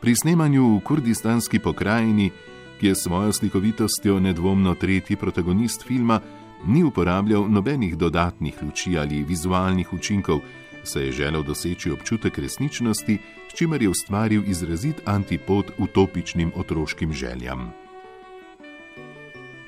Pri 0.00 0.16
snemanju 0.16 0.76
v 0.76 0.80
kurdistanski 0.84 1.58
pokrajini 1.58 2.30
ki 2.80 2.86
je 2.86 2.94
s 2.94 3.02
svojo 3.02 3.32
slikovitostjo 3.32 4.20
nedvomno 4.20 4.74
tretji 4.74 5.16
protagonist 5.16 5.82
filma, 5.86 6.20
ni 6.66 6.84
uporabljal 6.84 7.48
nobenih 7.48 7.96
dodatnih 7.96 8.62
luči 8.62 8.98
ali 8.98 9.22
vizualnih 9.22 9.92
učinkov, 9.92 10.40
saj 10.84 11.04
je 11.04 11.12
želel 11.12 11.42
doseči 11.42 11.90
občutek 11.90 12.38
resničnosti, 12.38 13.18
s 13.48 13.54
čimer 13.54 13.82
je 13.82 13.88
ustvaril 13.88 14.42
izrazit 14.46 15.00
antipod 15.04 15.72
utopičnim 15.78 16.52
otroškim 16.56 17.12
željam. 17.12 17.72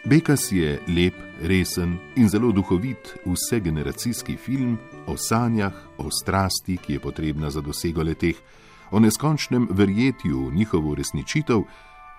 Bekas 0.05 0.53
je 0.53 0.81
lep, 0.89 1.15
resen 1.43 1.99
in 2.17 2.29
zelo 2.29 2.53
duhovit 2.53 3.15
vsegeneracijski 3.27 4.37
film 4.37 4.79
o 5.07 5.17
sanjah, 5.17 5.73
o 5.99 6.09
strasti, 6.11 6.77
ki 6.77 6.93
je 6.93 7.01
potrebna 7.01 7.51
za 7.51 7.61
dosego 7.61 8.03
leteh, 8.03 8.37
o 8.91 9.01
neskončnem 9.01 9.69
verjetju 9.71 10.49
v 10.49 10.55
njihovo 10.55 10.95
resničitev 10.95 11.63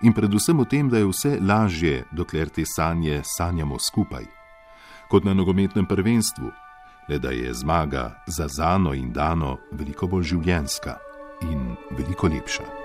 in 0.04 0.13
predvsem 0.13 0.60
o 0.60 0.66
tem, 0.66 0.89
da 0.89 0.98
je 0.98 1.08
vse 1.08 1.38
lažje, 1.42 2.04
dokler 2.12 2.50
te 2.50 2.66
sanje 2.66 3.22
sanjamo 3.24 3.80
skupaj. 3.80 4.26
Kot 5.10 5.24
na 5.24 5.34
nogometnem 5.34 5.86
prvenstvu, 5.86 6.52
le 7.10 7.20
da 7.20 7.32
je 7.32 7.54
zmaga 7.54 8.24
za 8.28 8.48
Zano 8.48 8.94
in 8.94 9.12
Dano 9.13 9.58
veliko 9.72 10.08
bolj 10.08 10.24
življenska 10.36 10.98
in 11.42 11.76
veliko 11.92 12.28
lepša. 12.28 12.83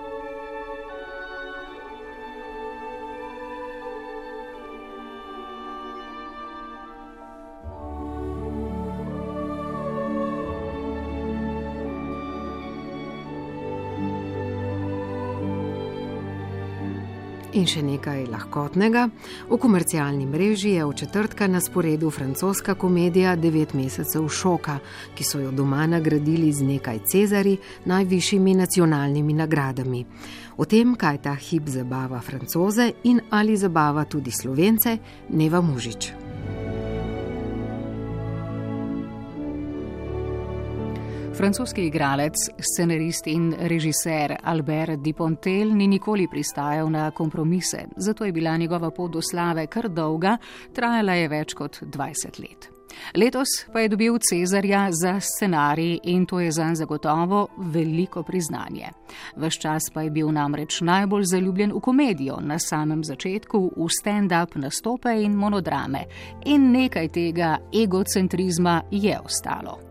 In 17.59 17.65
še 17.67 17.81
nekaj 17.83 18.29
lahkotnega. 18.31 19.09
V 19.51 19.57
komercialni 19.59 20.29
mreži 20.31 20.77
je 20.77 20.85
v 20.87 20.95
četrtka 20.95 21.49
na 21.51 21.59
sporedu 21.61 22.11
francoska 22.11 22.77
komedija 22.79 23.33
9 23.37 23.75
mesecev 23.75 24.29
šoka, 24.31 24.77
ki 25.19 25.27
so 25.27 25.41
jo 25.43 25.51
doma 25.51 25.87
nagradili 25.91 26.53
z 26.55 26.69
nekaj 26.69 27.03
cezari, 27.11 27.57
najvišjimi 27.85 28.55
nacionalnimi 28.63 29.35
nagradami. 29.43 30.05
O 30.57 30.71
tem, 30.71 30.95
kaj 30.95 31.23
ta 31.27 31.35
hip 31.35 31.67
zabava 31.67 32.23
francoze 32.23 32.93
in 33.11 33.21
ali 33.31 33.59
zabava 33.59 34.07
tudi 34.07 34.31
slovence, 34.31 34.99
Neva 35.29 35.61
Mužič. 35.61 36.28
Francoski 41.39 41.85
igralec, 41.87 42.35
scenarist 42.59 43.27
in 43.27 43.55
režiser 43.59 44.37
Albert 44.43 44.99
Dipontel 44.99 45.71
ni 45.71 45.87
nikoli 45.87 46.27
pristajal 46.29 46.91
na 46.91 47.11
kompromise, 47.11 47.85
zato 47.97 48.25
je 48.25 48.33
bila 48.33 48.57
njegova 48.57 48.91
pot 48.91 49.13
do 49.13 49.23
slave 49.23 49.67
kar 49.67 49.89
dolga, 49.89 50.37
trajala 50.75 51.15
je 51.15 51.29
več 51.29 51.55
kot 51.55 51.79
20 51.83 52.41
let. 52.43 52.69
Letos 53.15 53.55
pa 53.73 53.81
je 53.81 53.89
dobil 53.89 54.19
Cezarja 54.19 54.89
za 54.91 55.21
scenarij 55.21 56.01
in 56.03 56.27
to 56.27 56.41
je 56.41 56.51
zanj 56.53 56.75
zagotovo 56.75 57.47
veliko 57.59 58.23
priznanje. 58.23 58.91
Ves 59.37 59.63
čas 59.63 59.93
pa 59.95 60.03
je 60.03 60.11
bil 60.11 60.33
namreč 60.33 60.81
najbolj 60.81 61.25
zaljubljen 61.25 61.73
v 61.73 61.81
komedijo, 61.81 62.41
na 62.41 62.59
samem 62.59 63.05
začetku 63.05 63.73
v 63.77 63.93
stand-up 64.01 64.59
nastope 64.59 65.15
in 65.23 65.39
monodrame 65.39 66.05
in 66.47 66.73
nekaj 66.73 67.09
tega 67.09 67.59
egocentrizma 67.71 68.83
je 68.91 69.21
ostalo. 69.25 69.88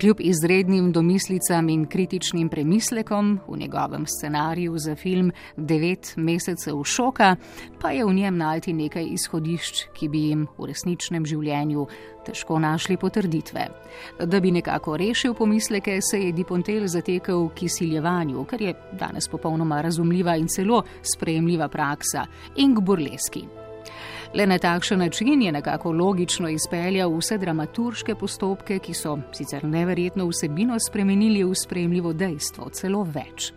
Kljub 0.00 0.20
izrednim 0.20 0.92
domislicam 0.92 1.68
in 1.68 1.86
kritičnim 1.86 2.48
premislekom 2.48 3.40
v 3.48 3.56
njegovem 3.58 4.06
scenariju 4.06 4.78
za 4.78 4.94
film 4.96 5.32
Devet 5.56 6.14
mesecev 6.16 6.84
šoka, 6.84 7.36
pa 7.80 7.90
je 7.90 8.04
v 8.04 8.14
njem 8.14 8.36
najti 8.36 8.72
nekaj 8.72 9.04
izhodišč, 9.04 9.84
ki 9.92 10.08
bi 10.08 10.24
jim 10.28 10.46
v 10.58 10.66
resničnem 10.66 11.26
življenju 11.26 11.86
težko 12.26 12.58
našli 12.58 12.96
potrditve. 12.96 13.68
Da 14.24 14.40
bi 14.40 14.50
nekako 14.50 14.96
rešil 14.96 15.34
pomisleke, 15.34 15.98
se 16.00 16.20
je 16.20 16.32
Dipontel 16.32 16.86
zatekel 16.86 17.48
k 17.48 17.62
izsiljevanju, 17.62 18.44
kar 18.44 18.62
je 18.62 18.74
danes 18.92 19.28
popolnoma 19.28 19.82
razumljiva 19.82 20.36
in 20.36 20.48
celo 20.48 20.82
sprejemljiva 21.14 21.68
praksa, 21.68 22.26
in 22.56 22.74
k 22.74 22.80
burleski. 22.80 23.61
Le 24.34 24.46
na 24.46 24.58
takšen 24.58 24.98
način 24.98 25.42
je 25.42 25.52
nekako 25.52 25.92
logično 25.92 26.48
izpeljal 26.48 27.16
vse 27.18 27.38
dramaturške 27.38 28.14
postopke, 28.14 28.78
ki 28.78 28.94
so 28.94 29.18
sicer 29.32 29.64
neverjetno 29.64 30.24
vsebino 30.26 30.78
spremenili 30.80 31.44
v 31.44 31.54
sprejemljivo 31.54 32.12
dejstvo, 32.12 32.70
celo 32.72 33.02
več. 33.04 33.52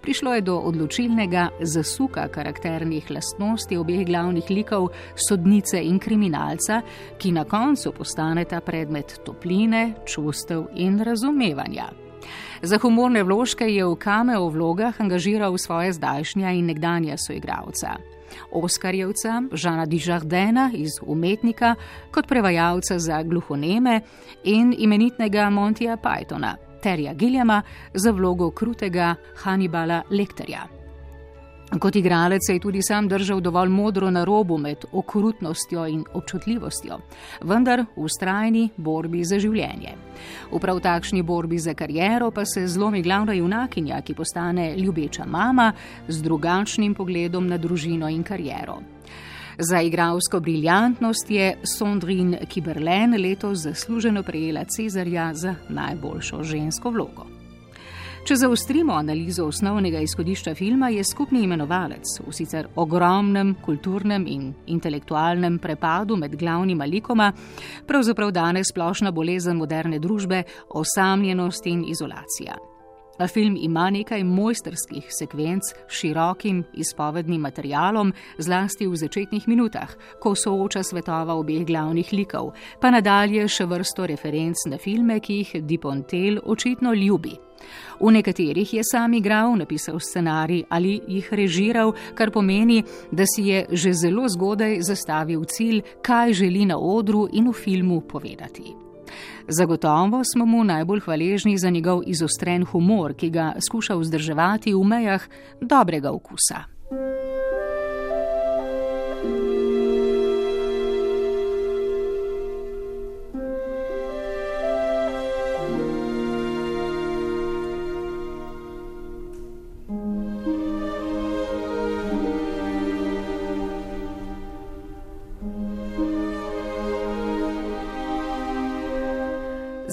Prišlo 0.00 0.34
je 0.34 0.40
do 0.40 0.54
odločilnega 0.58 1.48
zasuka 1.60 2.28
karakternih 2.28 3.10
lastnosti 3.10 3.76
obeh 3.76 4.06
glavnih 4.06 4.50
likov, 4.50 4.92
sodnice 5.28 5.82
in 5.82 5.98
kriminalca, 5.98 6.82
ki 7.18 7.32
na 7.32 7.44
koncu 7.44 7.92
postaneta 7.92 8.60
predmet 8.60 9.18
topline, 9.24 9.94
čustev 10.06 10.68
in 10.74 11.02
razumevanja. 11.02 11.90
Za 12.62 12.78
humorne 12.78 13.22
vložke 13.22 13.66
je 13.66 13.84
v 13.84 13.98
kameo 13.98 14.46
vlogah 14.48 14.94
angažiral 15.00 15.58
svoje 15.58 15.92
zdajšnja 15.92 16.54
in 16.54 16.66
nekdanja 16.70 17.18
soigralca. 17.18 17.98
Oskarjevca 18.52 19.42
Žana 19.52 19.86
Dižardena 19.86 20.70
iz 20.74 20.90
Umetnika 21.06 21.74
kot 22.10 22.26
prevajalca 22.26 22.98
za 22.98 23.22
gluhoneme 23.22 24.00
in 24.44 24.74
imenitnega 24.78 25.50
Montija 25.50 25.96
Pythona, 25.96 26.54
Terja 26.82 27.14
Giljama 27.14 27.62
za 27.94 28.10
vlogo 28.10 28.50
krutega 28.50 29.14
Hannibala 29.36 30.02
Lekterja. 30.10 30.79
Kot 31.78 31.96
igralec 31.96 32.40
se 32.46 32.52
je 32.52 32.60
tudi 32.60 32.82
sam 32.82 33.08
držal 33.08 33.40
dovolj 33.40 33.68
modro 33.68 34.10
na 34.10 34.24
robu 34.24 34.58
med 34.58 34.84
okrutnostjo 34.92 35.86
in 35.86 36.04
občutljivostjo, 36.12 36.98
vendar 37.46 37.84
v 37.96 38.02
ustrajni 38.04 38.70
borbi 38.76 39.22
za 39.24 39.38
življenje. 39.38 39.94
V 40.50 40.58
prav 40.58 40.80
takšni 40.82 41.22
borbi 41.22 41.58
za 41.58 41.74
kariero 41.74 42.32
pa 42.34 42.44
se 42.44 42.66
zlomi 42.66 43.02
glavna 43.02 43.38
junakinja, 43.38 44.02
ki 44.02 44.14
postane 44.18 44.74
ljubeča 44.76 45.24
mama 45.26 45.72
z 46.08 46.22
drugačnim 46.22 46.94
pogledom 46.94 47.46
na 47.46 47.56
družino 47.56 48.10
in 48.10 48.24
kariero. 48.26 48.80
Za 49.58 49.80
igralsko 49.80 50.40
briljantnost 50.40 51.30
je 51.30 51.52
Sondrin 51.78 52.34
Kiberlen 52.48 53.14
letos 53.22 53.62
zasluženo 53.62 54.22
prejela 54.22 54.64
Cezarja 54.64 55.30
za 55.34 55.54
najboljšo 55.68 56.42
žensko 56.42 56.90
vlogo. 56.90 57.39
Če 58.20 58.36
zaostrimo 58.36 58.92
analizo 58.94 59.46
osnovnega 59.48 60.02
izhodišča 60.04 60.52
filma, 60.54 60.90
je 60.92 61.04
skupni 61.04 61.40
imenovalec 61.46 62.18
v 62.26 62.34
sicer 62.36 62.68
ogromnem 62.76 63.54
kulturnem 63.64 64.26
in 64.28 64.50
intelektualnem 64.68 65.56
prepadu 65.58 66.18
med 66.20 66.36
glavnima 66.38 66.84
likoma, 66.84 67.32
pravzaprav 67.88 68.32
danes 68.36 68.70
splošna 68.74 69.10
bolezen 69.10 69.56
moderne 69.56 69.98
družbe, 69.98 70.42
osamljenost 70.68 71.66
in 71.66 71.86
izolacija. 71.88 72.60
A 73.20 73.26
film 73.28 73.56
ima 73.60 73.90
nekaj 73.90 74.24
mojstrskih 74.24 75.10
sekvenc 75.12 75.62
s 75.88 75.98
širokim 76.00 76.62
izpovednim 76.72 77.40
materialom, 77.40 78.12
zlasti 78.38 78.86
v 78.88 78.96
začetnih 78.96 79.48
minutah, 79.48 79.92
ko 80.20 80.32
sooča 80.32 80.80
svetova 80.82 81.36
obeh 81.36 81.66
glavnih 81.68 82.14
likov, 82.16 82.54
pa 82.80 82.88
nadalje 82.90 83.44
še 83.44 83.68
vrsto 83.68 84.08
referenc 84.08 84.64
na 84.72 84.80
filme, 84.80 85.20
ki 85.20 85.38
jih 85.42 85.54
Dipontel 85.68 86.40
očitno 86.40 86.96
ljubi. 86.96 87.36
V 88.00 88.08
nekaterih 88.08 88.74
je 88.74 88.88
sam 88.88 89.12
igral, 89.14 89.52
napisal 89.52 90.00
scenarij 90.00 90.64
ali 90.72 90.96
jih 91.06 91.32
režiral, 91.32 91.92
kar 92.16 92.32
pomeni, 92.32 92.80
da 93.12 93.28
si 93.28 93.50
je 93.52 93.66
že 93.70 93.92
zelo 93.92 94.28
zgodaj 94.28 94.80
zastavil 94.80 95.44
cilj, 95.44 95.82
kaj 96.02 96.32
želi 96.32 96.64
na 96.66 96.80
odru 96.80 97.28
in 97.32 97.52
v 97.52 97.52
filmu 97.52 98.00
povedati. 98.00 98.89
Zagotovo 99.48 100.22
smo 100.24 100.46
mu 100.46 100.64
najbolj 100.64 101.00
hvaležni 101.00 101.58
za 101.58 101.70
njegov 101.70 102.02
izostren 102.06 102.64
humor, 102.64 103.14
ki 103.14 103.30
ga 103.30 103.52
skuša 103.60 103.94
vzdrževati 103.94 104.74
v 104.74 104.84
mejah 104.84 105.22
dobrega 105.60 106.12
okusa. 106.12 106.79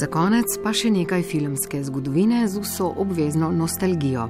Za 0.08 0.14
konec 0.14 0.54
pa 0.64 0.72
še 0.72 0.88
nekaj 0.88 1.20
filmske 1.28 1.82
zgodovine 1.84 2.46
z 2.48 2.62
vso 2.64 2.86
obvezno 3.04 3.50
nostalgijo. 3.52 4.30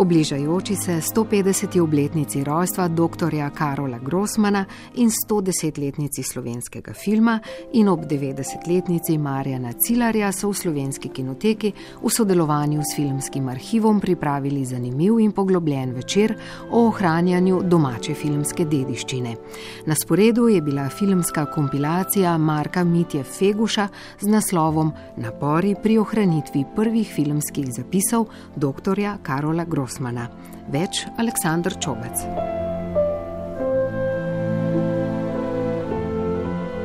O 0.00 0.04
bližajoči 0.08 0.76
se 0.76 0.94
150. 0.96 1.76
obletnici 1.80 2.40
rojstva 2.44 2.86
dr. 2.88 3.36
Karola 3.52 3.98
Grossmana 3.98 4.64
in 4.94 5.10
110-letnici 5.12 6.22
slovenskega 6.24 6.94
filma 6.96 7.34
in 7.72 7.90
ob 7.92 8.06
90-letnici 8.08 9.18
Marjana 9.18 9.74
Cilarja 9.76 10.30
so 10.32 10.48
v 10.48 10.56
slovenski 10.56 11.12
kinoteki 11.12 11.72
v 12.00 12.08
sodelovanju 12.08 12.80
s 12.80 12.96
filmskim 12.96 13.52
arhivom 13.52 14.00
pripravili 14.00 14.64
zanimiv 14.64 15.20
in 15.20 15.36
poglobljen 15.36 15.92
večer 15.92 16.32
o 16.70 16.86
ohranjanju 16.86 17.60
domače 17.68 18.14
filmske 18.14 18.64
dediščine. 18.64 19.36
Na 19.84 19.94
sporedu 20.00 20.48
je 20.48 20.64
bila 20.64 20.88
filmska 20.88 21.44
kompilacija 21.52 22.38
Marka 22.38 22.84
Mitje 22.84 23.24
Feguša 23.24 23.88
z 24.20 24.32
naslovom 24.32 24.96
Napori 25.16 25.74
pri 25.82 25.98
ohranitvi 25.98 26.64
prvih 26.76 27.08
filmskih 27.14 27.66
zapisov 27.74 28.28
dr. 28.56 29.00
Karola 29.22 29.64
Grossmana. 29.64 30.28
Več 30.70 31.02
Aleksandr 31.18 31.74
Čobec. 31.82 32.14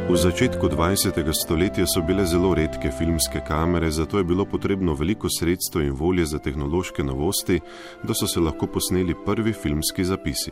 V 0.09 0.17
začetku 0.17 0.69
20. 0.69 1.21
stoletja 1.33 1.85
so 1.85 2.01
bile 2.01 2.25
zelo 2.25 2.53
redke 2.57 2.89
filmske 2.91 3.41
kamere, 3.45 3.91
zato 3.91 4.17
je 4.17 4.23
bilo 4.23 4.45
potrebno 4.45 4.93
veliko 4.93 5.29
sredstev 5.29 5.85
in 5.85 5.93
volje 5.93 6.25
za 6.25 6.39
tehnološke 6.39 7.03
novosti, 7.03 7.59
da 8.03 8.13
so 8.13 8.27
se 8.27 8.39
lahko 8.39 8.67
posneli 8.67 9.15
prvi 9.25 9.53
filmski 9.53 10.05
zapisi. 10.05 10.51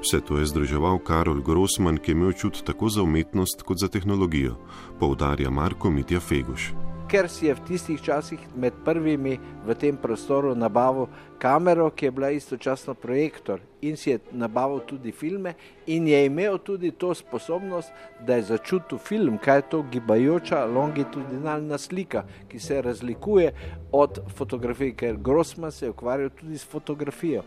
Vse 0.00 0.20
to 0.20 0.38
je 0.38 0.46
združeval 0.46 0.98
Karol 1.04 1.40
Grossman, 1.42 1.96
ki 1.96 2.12
je 2.12 2.16
imel 2.16 2.32
čut 2.32 2.64
tako 2.64 2.88
za 2.88 3.02
umetnost 3.02 3.62
kot 3.62 3.80
za 3.80 3.88
tehnologijo, 3.88 4.56
poudarja 5.00 5.50
Marko 5.50 5.90
Mitja 5.90 6.20
Feguš 6.20 6.72
ker 7.14 7.28
si 7.30 7.46
je 7.46 7.54
v 7.54 7.62
tistih 7.62 8.00
časih 8.02 8.40
med 8.58 8.74
prvimi 8.82 9.38
v 9.62 9.74
tem 9.78 9.94
prostoru 9.94 10.50
nabavil 10.58 11.06
kamero, 11.38 11.86
ki 11.94 12.08
je 12.08 12.10
bila 12.10 12.30
istočasno 12.34 12.94
projektor 12.98 13.62
in 13.86 13.94
si 13.94 14.10
je 14.10 14.18
nabavil 14.34 14.82
tudi 14.82 15.12
filme 15.14 15.54
in 15.86 16.08
je 16.10 16.24
imel 16.26 16.58
tudi 16.58 16.90
to 16.90 17.14
sposobnost, 17.14 17.94
da 18.26 18.34
je 18.34 18.50
začutil 18.50 18.98
film, 18.98 19.38
kaj 19.38 19.58
je 19.58 19.68
to 19.70 19.82
gibajoča 19.94 20.64
longitudinalna 20.66 21.78
slika, 21.78 22.24
ki 22.50 22.58
se 22.58 22.82
razlikuje 22.82 23.54
od 23.92 24.18
fotografije, 24.34 24.98
ker 24.98 25.16
Grossman 25.16 25.70
se 25.70 25.86
je 25.86 25.94
ukvarjal 25.94 26.34
tudi 26.34 26.58
s 26.58 26.66
fotografijo, 26.66 27.46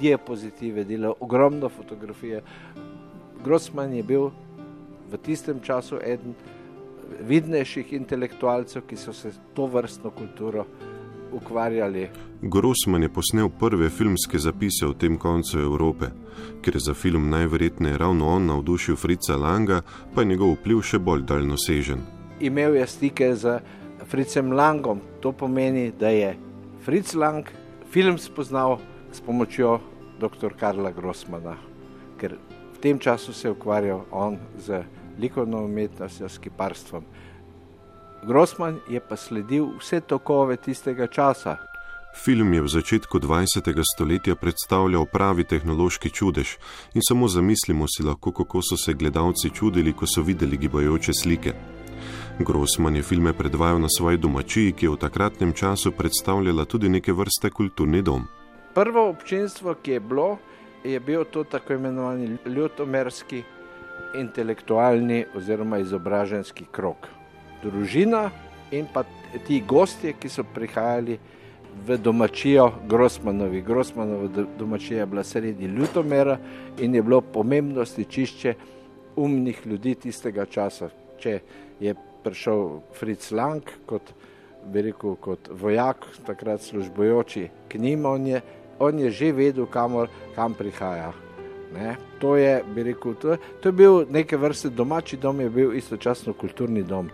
diapozitive, 0.00 0.84
delal 0.84 1.12
ogromno 1.20 1.68
fotografije. 1.68 2.40
Grossman 3.44 3.92
je 3.92 4.02
bil 4.02 4.30
v 5.12 5.20
tistem 5.20 5.60
času 5.60 6.00
eden 6.00 6.32
vidnejših 7.20 7.92
intelektualcev, 7.92 8.86
ki 8.86 8.96
so 8.96 9.12
se 9.12 9.32
to 9.54 9.66
vrstno 9.66 10.10
kulturo 10.10 10.64
ukvarjali. 11.32 12.08
Grossman 12.42 13.02
je 13.02 13.08
posnel 13.08 13.48
prve 13.48 13.90
filmske 13.90 14.38
zapise 14.38 14.86
v 14.86 14.94
tem 14.94 15.18
koncu 15.18 15.58
Evrope, 15.58 16.10
ker 16.62 16.76
je 16.76 16.80
za 16.80 16.94
film 16.94 17.30
najverjetneje 17.30 17.98
ravno 17.98 18.28
on 18.28 18.46
navdušil 18.46 18.96
Frica 18.96 19.36
Langa, 19.36 19.82
pa 20.14 20.22
je 20.22 20.32
njegov 20.32 20.54
vpliv 20.56 20.82
še 20.82 20.98
bolj 20.98 21.26
daljnosežen. 21.28 22.00
Imel 22.40 22.76
je 22.76 22.86
stike 22.86 23.34
z 23.34 23.58
Fricem 24.08 24.52
Langom, 24.52 25.00
to 25.20 25.32
pomeni, 25.32 25.90
da 25.92 26.08
je 26.08 26.36
Fric 26.84 27.14
Lang 27.14 27.46
film 27.90 28.18
spoznal 28.18 28.78
s 29.12 29.20
pomočjo 29.20 29.80
dr. 30.20 30.54
Karla 30.60 30.90
Grossmana, 30.90 31.56
ker 32.18 32.38
v 32.74 32.78
tem 32.80 32.98
času 32.98 33.32
se 33.32 33.48
je 33.48 33.52
ukvarjal 33.52 34.04
on 34.10 34.38
z 34.58 34.84
likovno 35.18 35.64
umetnostjo, 35.64 36.28
s 36.28 36.38
kiparstvom. 36.38 37.04
Grossman 38.26 38.80
je 38.88 39.00
pa 39.00 39.16
sledil 39.16 39.66
vse 39.78 40.00
tokove 40.00 40.56
tistega 40.56 41.06
časa. 41.06 41.56
Film 42.24 42.54
je 42.54 42.62
v 42.62 42.68
začetku 42.68 43.18
20. 43.20 43.62
stoletja 43.94 44.34
predstavljal 44.34 45.06
pravi 45.06 45.44
tehnološki 45.44 46.10
čudež 46.10 46.56
in 46.94 47.02
samo 47.08 47.28
zamislimo 47.28 47.86
si 47.86 48.02
lahko, 48.02 48.32
kako 48.32 48.62
so 48.62 48.76
se 48.76 48.94
gledalci 48.94 49.50
čudili, 49.50 49.92
ko 49.92 50.06
so 50.06 50.22
videli 50.22 50.56
gibajoče 50.56 51.12
slike. 51.12 51.52
Grossman 52.38 52.96
je 52.96 53.02
filme 53.02 53.32
predvajal 53.32 53.80
na 53.80 53.88
svoji 53.88 54.16
domačiji, 54.16 54.72
ki 54.72 54.86
je 54.86 54.90
v 54.90 54.96
takratnem 54.96 55.52
času 55.52 55.92
predstavljala 55.92 56.64
tudi 56.64 56.88
neke 56.88 57.12
vrste 57.12 57.50
kulturni 57.50 58.02
dom. 58.02 58.26
Prvo 58.74 59.08
občinstvo, 59.08 59.74
ki 59.74 59.90
je 59.90 60.00
bilo, 60.00 60.38
je 60.84 61.00
bil 61.00 61.24
to 61.24 61.44
tako 61.44 61.72
imenovani 61.72 62.36
ljutomerski 62.46 63.42
intelektualni 64.14 65.24
oziroma 65.36 65.78
izobraženski 65.78 66.64
krok. 66.72 67.08
Družina 67.62 68.30
in 68.70 68.86
pa 68.92 69.04
ti 69.46 69.60
gostje, 69.66 70.12
ki 70.12 70.28
so 70.28 70.44
prihajali 70.44 71.18
v 71.86 71.98
domačijo 71.98 72.72
Grossmanovi. 72.88 73.62
Grossmanova 73.62 74.44
domačija 74.58 75.00
je 75.00 75.06
bila 75.06 75.24
sredi 75.24 75.66
Ljutomera 75.66 76.38
in 76.78 76.94
je 76.94 77.02
bilo 77.02 77.20
pomembno 77.20 77.84
stičišče 77.84 78.54
umnih 79.16 79.66
ljudi 79.66 79.94
tistega 79.94 80.46
časa. 80.46 80.88
Če 81.18 81.40
je 81.80 81.94
prišel 82.24 82.80
Fritz 82.94 83.30
Lang 83.32 83.62
kot, 83.86 84.12
rekel, 84.74 85.16
kot 85.16 85.50
vojak, 85.50 86.06
takrat 86.26 86.62
službojoči 86.62 87.48
k 87.68 87.78
njim, 87.78 88.06
on 88.06 88.26
je, 88.26 88.42
on 88.78 88.98
je 88.98 89.10
že 89.10 89.32
vedel, 89.32 89.66
kamor, 89.66 90.08
kam 90.34 90.54
prihaja. 90.54 91.12
Ne? 91.74 91.96
To 92.18 92.36
je, 92.36 92.64
bi 92.74 92.82
rekel, 92.82 93.14
to, 93.14 93.36
to 93.60 93.68
je 93.68 93.72
bil 93.72 94.04
neke 94.10 94.36
vrste 94.36 94.70
domači 94.70 95.16
dom, 95.16 95.40
je 95.40 95.50
bil 95.50 95.74
istočasno 95.76 96.32
kulturni 96.32 96.82
dom. 96.82 97.10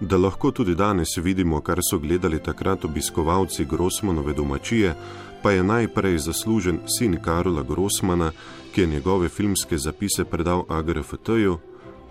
Da 0.00 0.16
lahko 0.16 0.50
tudi 0.50 0.74
danes 0.74 1.16
vidimo, 1.16 1.60
kar 1.60 1.80
so 1.90 1.98
gledali 1.98 2.38
takrat 2.42 2.84
obiskovalci 2.84 3.64
Grossmanove 3.64 4.32
domačije, 4.32 4.94
pa 5.42 5.50
je 5.50 5.62
najprej 5.62 6.18
zaslužen 6.18 6.78
sin 6.98 7.18
Karola 7.22 7.62
Grossmana, 7.62 8.30
ki 8.74 8.80
je 8.80 8.86
njegove 8.86 9.28
filmske 9.28 9.78
zapise 9.78 10.24
predal 10.24 10.64
AGRFT-ju, 10.68 11.58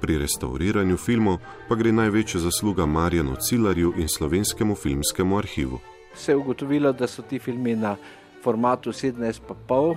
pri 0.01 0.17
restauriranju 0.17 0.97
filmov 0.97 1.39
pa 1.69 1.75
gre 1.75 1.91
največja 1.91 2.41
zasluga 2.41 2.85
Marjanu 2.85 3.35
Cilarju 3.35 3.93
in 3.97 4.07
slovenskemu 4.07 4.75
filmskemu 4.75 5.37
arhivu. 5.37 5.79
Se 6.15 6.31
je 6.31 6.35
ugotovilo, 6.35 6.93
da 6.93 7.07
so 7.07 7.21
ti 7.21 7.39
filmi 7.39 7.75
na 7.75 7.95
formatu 8.43 8.91
17,5 8.91 9.95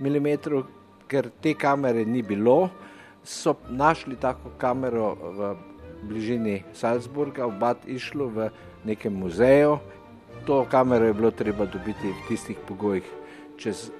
mm, 0.00 0.62
ker 1.12 1.28
te 1.44 1.52
kamere 1.54 2.06
ni 2.08 2.22
bilo, 2.24 2.70
so 3.24 3.54
našli 3.68 4.16
tako 4.16 4.54
kamero 4.58 5.12
v 5.14 5.54
bližini 6.08 6.62
Salzburga, 6.74 7.46
v 7.46 7.58
Bad 7.60 7.84
Išlu, 7.86 8.28
v 8.32 8.48
nekem 8.88 9.12
muzeju. 9.14 9.76
To 10.48 10.64
kamero 10.70 11.06
je 11.06 11.14
bilo 11.14 11.30
treba 11.30 11.68
dobiti 11.68 12.10
v 12.10 12.24
tistih 12.28 12.56
pogojih, 12.66 13.06
čez 13.60 13.92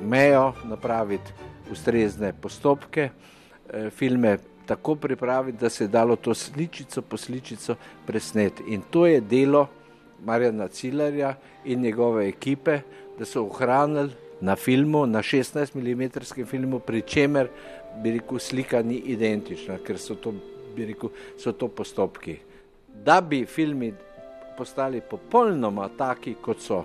mejo, 0.00 0.54
napraviti 0.64 1.30
ustrezne 1.70 2.32
postopke, 2.32 3.10
eh, 3.10 3.90
filme 3.90 4.38
tako 4.66 4.96
pripraviti, 4.96 5.60
da 5.60 5.68
se 5.68 5.84
je 5.84 5.88
dalo 5.88 6.16
to 6.16 6.34
sličico 6.34 7.02
po 7.02 7.16
sličico 7.16 7.76
presneti. 8.06 8.64
In 8.72 8.82
to 8.90 9.06
je 9.06 9.20
delo 9.20 9.68
Marjana 10.24 10.68
Cilarja 10.68 11.36
in 11.64 11.80
njegove 11.80 12.28
ekipe, 12.28 12.80
da 13.18 13.24
so 13.24 13.44
ohranili 13.44 14.23
na 14.44 14.56
filmu, 14.56 15.06
na 15.06 15.22
16 15.22 15.74
mm 15.74 16.44
filmu, 16.44 16.78
pri 16.78 17.02
čemer 17.02 17.48
bi 18.02 18.18
rekel, 18.18 18.38
slika 18.38 18.82
ni 18.82 18.98
identična, 19.14 19.78
ker 19.80 19.98
so 19.98 20.18
to, 20.20 20.34
rekel, 20.76 21.12
so 21.40 21.52
to 21.52 21.68
postopki. 21.68 22.36
Da 23.04 23.20
bi 23.20 23.44
filmi 23.46 23.92
postali 24.58 25.00
popolnoma 25.00 25.88
taki, 25.98 26.34
kot 26.42 26.60
so 26.60 26.84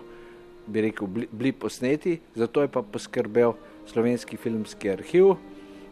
bi 0.68 0.86
rekel, 0.88 1.08
bili 1.32 1.52
posneti, 1.52 2.20
zato 2.36 2.62
je 2.62 2.72
pa 2.72 2.82
poskrbel 2.82 3.54
slovenski 3.90 4.38
filmski 4.38 4.94
arhiv, 4.94 5.36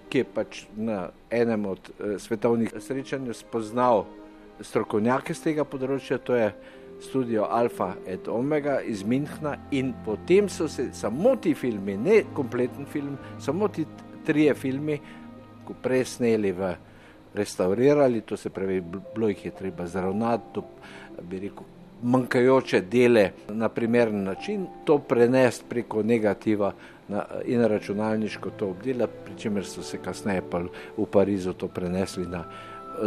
ki 0.08 0.24
je 0.24 0.30
pač 0.34 0.64
na 0.78 1.10
enem 1.30 1.66
od 1.66 1.90
eh, 1.90 2.16
svetovnih 2.20 2.78
srečanj 2.80 3.34
spoznal 3.36 4.06
strokovnjake 4.64 5.36
z 5.36 5.50
tega 5.50 5.66
področja, 5.68 6.18
to 6.18 6.38
je 6.38 6.48
studio 7.00 7.48
Alfa 7.50 7.94
et 8.06 8.28
Omega 8.28 8.82
iz 8.82 9.04
Minhna 9.04 9.58
in 9.72 9.94
potem 10.06 10.50
so 10.50 10.68
se 10.68 10.90
samo 10.94 11.36
ti 11.36 11.54
filmi, 11.54 11.98
ne 11.98 12.24
kompleten 12.34 12.86
film, 12.86 13.18
samo 13.40 13.68
ti 13.68 13.86
trije 14.26 14.54
filmi, 14.54 15.00
ko 15.66 15.74
presneli 15.84 16.52
v 16.52 16.76
restaurirali, 17.36 18.22
to 18.22 18.38
se 18.38 18.50
pravi, 18.50 18.82
bilo 19.16 19.28
jih 19.28 19.46
je 19.46 19.52
treba 19.52 19.88
zravnati, 19.88 20.54
to 20.54 20.64
bi 21.22 21.40
rekel, 21.40 21.64
manjkajoče 22.04 22.82
dele 22.82 23.32
na 23.50 23.70
primeren 23.70 24.24
način, 24.24 24.68
to 24.86 25.00
prenesti 25.00 25.66
preko 25.70 26.04
negativa 26.04 26.74
na, 27.08 27.26
in 27.46 27.64
računalniško 27.64 28.50
to 28.50 28.70
obdela, 28.70 29.08
pri 29.08 29.34
čemer 29.38 29.66
so 29.66 29.84
se 29.84 29.98
kasneje 29.98 30.42
pa 30.50 30.62
v 30.98 31.06
Parizu 31.12 31.54
to 31.54 31.68
prenesli 31.68 32.26
na, 32.28 32.44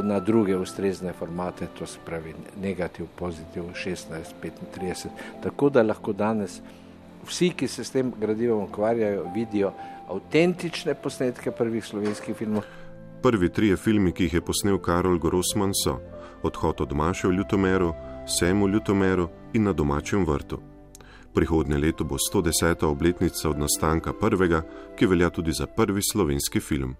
na 0.03 0.20
druge 0.20 0.57
ustrezne 0.57 1.12
formate, 1.12 1.66
to 1.79 1.87
se 1.87 1.98
pravi 2.07 2.35
negativ, 2.62 3.07
pozitiv, 3.16 3.62
16, 3.74 4.35
35, 4.74 5.09
tako 5.42 5.70
da 5.70 5.83
lahko 5.83 6.12
danes 6.12 6.61
vsi, 7.26 7.50
ki 7.57 7.68
se 7.68 7.85
s 7.85 7.90
tem 7.90 8.12
gradivom 8.20 8.64
ukvarjajo, 8.64 9.24
vidijo 9.35 9.72
avtentične 10.09 10.94
posnetke 10.94 11.50
prvih 11.50 11.85
slovenskih 11.85 12.37
filmov. 12.37 12.62
Prvi 13.22 13.48
trije 13.53 13.76
filmi, 13.76 14.12
ki 14.12 14.24
jih 14.24 14.35
je 14.35 14.40
posnel 14.40 14.79
Karol 14.79 15.18
Grossman, 15.18 15.74
so 15.85 15.98
Odhod 16.42 16.81
od 16.81 16.92
Maše 16.92 17.29
v 17.29 17.33
Ljutomeru, 17.33 17.92
Sem 18.26 18.62
v 18.62 18.68
Ljutomeru 18.68 19.29
in 19.53 19.64
na 19.64 19.72
domačem 19.72 20.24
vrtu. 20.24 20.61
Prihodnje 21.35 21.79
leto 21.79 22.05
bo 22.05 22.16
110. 22.16 22.85
obletnica 22.87 23.48
od 23.50 23.59
nastanka 23.59 24.12
prvega, 24.12 24.62
ki 24.96 25.07
velja 25.07 25.31
tudi 25.31 25.53
za 25.53 25.66
prvi 25.66 26.03
slovenski 26.03 26.61
film. 26.61 26.96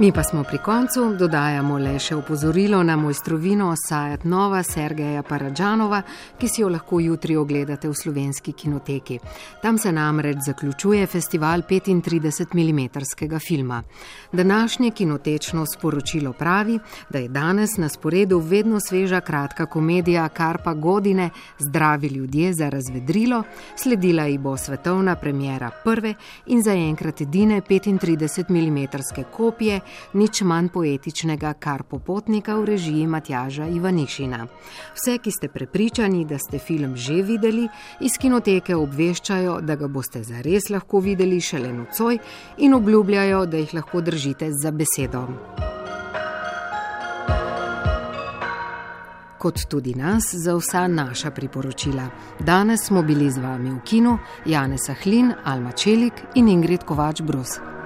Mi 0.00 0.12
pa 0.12 0.22
smo 0.22 0.44
pri 0.44 0.58
koncu, 0.58 1.02
dodajamo 1.18 1.74
le 1.78 1.98
še 2.00 2.14
opozorilo 2.16 2.78
na 2.82 2.94
mojstrovino 2.96 3.66
Sajat 3.76 4.22
Nova 4.24 4.62
Sergeja 4.64 5.20
Paradžanova, 5.22 5.98
ki 6.40 6.48
si 6.48 6.62
jo 6.62 6.70
lahko 6.72 7.02
jutri 7.04 7.34
ogledate 7.36 7.84
v 7.90 7.98
slovenski 7.98 8.54
kinoteki. 8.56 9.18
Tam 9.60 9.76
se 9.78 9.92
namreč 9.92 10.38
zaključuje 10.46 11.06
festival 11.06 11.66
35 11.68 12.54
mm 12.56 13.36
filma. 13.46 13.82
Današnje 14.32 14.90
kinotečno 14.90 15.66
sporočilo 15.66 16.32
pravi, 16.32 16.78
da 17.10 17.18
je 17.18 17.28
danes 17.28 17.76
na 17.76 17.88
sporedu 17.88 18.38
vedno 18.38 18.80
sveža 18.80 19.20
kratka 19.20 19.66
komedija 19.66 20.28
Karpa 20.28 20.74
Godine 20.74 21.28
Zdravi 21.58 22.06
ljudje 22.06 22.54
za 22.54 22.68
razvedrilo, 22.68 23.42
sledila 23.76 24.24
ji 24.24 24.38
bo 24.38 24.56
svetovna 24.56 25.16
premjera 25.16 25.70
prve 25.84 26.14
in 26.46 26.62
zaenkrat 26.62 27.20
edine 27.20 27.60
35 27.60 28.48
mm 28.48 28.86
kopije, 29.36 29.80
nič 30.12 30.42
manj 30.42 30.68
poetičnega, 30.68 31.54
kar 31.58 31.82
popotnika 31.82 32.56
v 32.56 32.64
režiji 32.64 33.06
Matjaža 33.06 33.66
Ivanišina. 33.68 34.46
Vse, 34.94 35.18
ki 35.18 35.30
ste 35.30 35.48
prepričani, 35.48 36.24
da 36.24 36.38
ste 36.38 36.58
film 36.58 36.96
že 36.96 37.22
videli, 37.22 37.68
iz 38.00 38.18
kinoteke 38.20 38.76
obveščajo, 38.76 39.60
da 39.60 39.76
ga 39.76 39.88
boste 39.88 40.22
zares 40.24 40.70
lahko 40.70 41.00
videli 41.00 41.40
šele 41.40 41.72
nocoj 41.72 42.18
in 42.58 42.74
obljubljajo, 42.74 43.46
da 43.46 43.56
jih 43.56 43.74
lahko 43.74 44.00
držite 44.00 44.52
za 44.52 44.70
besedo. 44.70 45.26
Kot 49.40 49.62
tudi 49.68 49.94
nas 49.94 50.34
za 50.34 50.54
vsa 50.54 50.86
naša 50.86 51.30
priporočila. 51.30 52.10
Danes 52.40 52.84
smo 52.86 53.02
bili 53.02 53.30
z 53.30 53.38
vami 53.38 53.70
v 53.70 53.80
kinu 53.84 54.18
Janez 54.44 54.90
Ahlin, 54.90 55.32
Alma 55.44 55.72
Čelik 55.72 56.12
in 56.34 56.48
Ingrid 56.48 56.84
Kovač 56.84 57.22
Brus. 57.22 57.79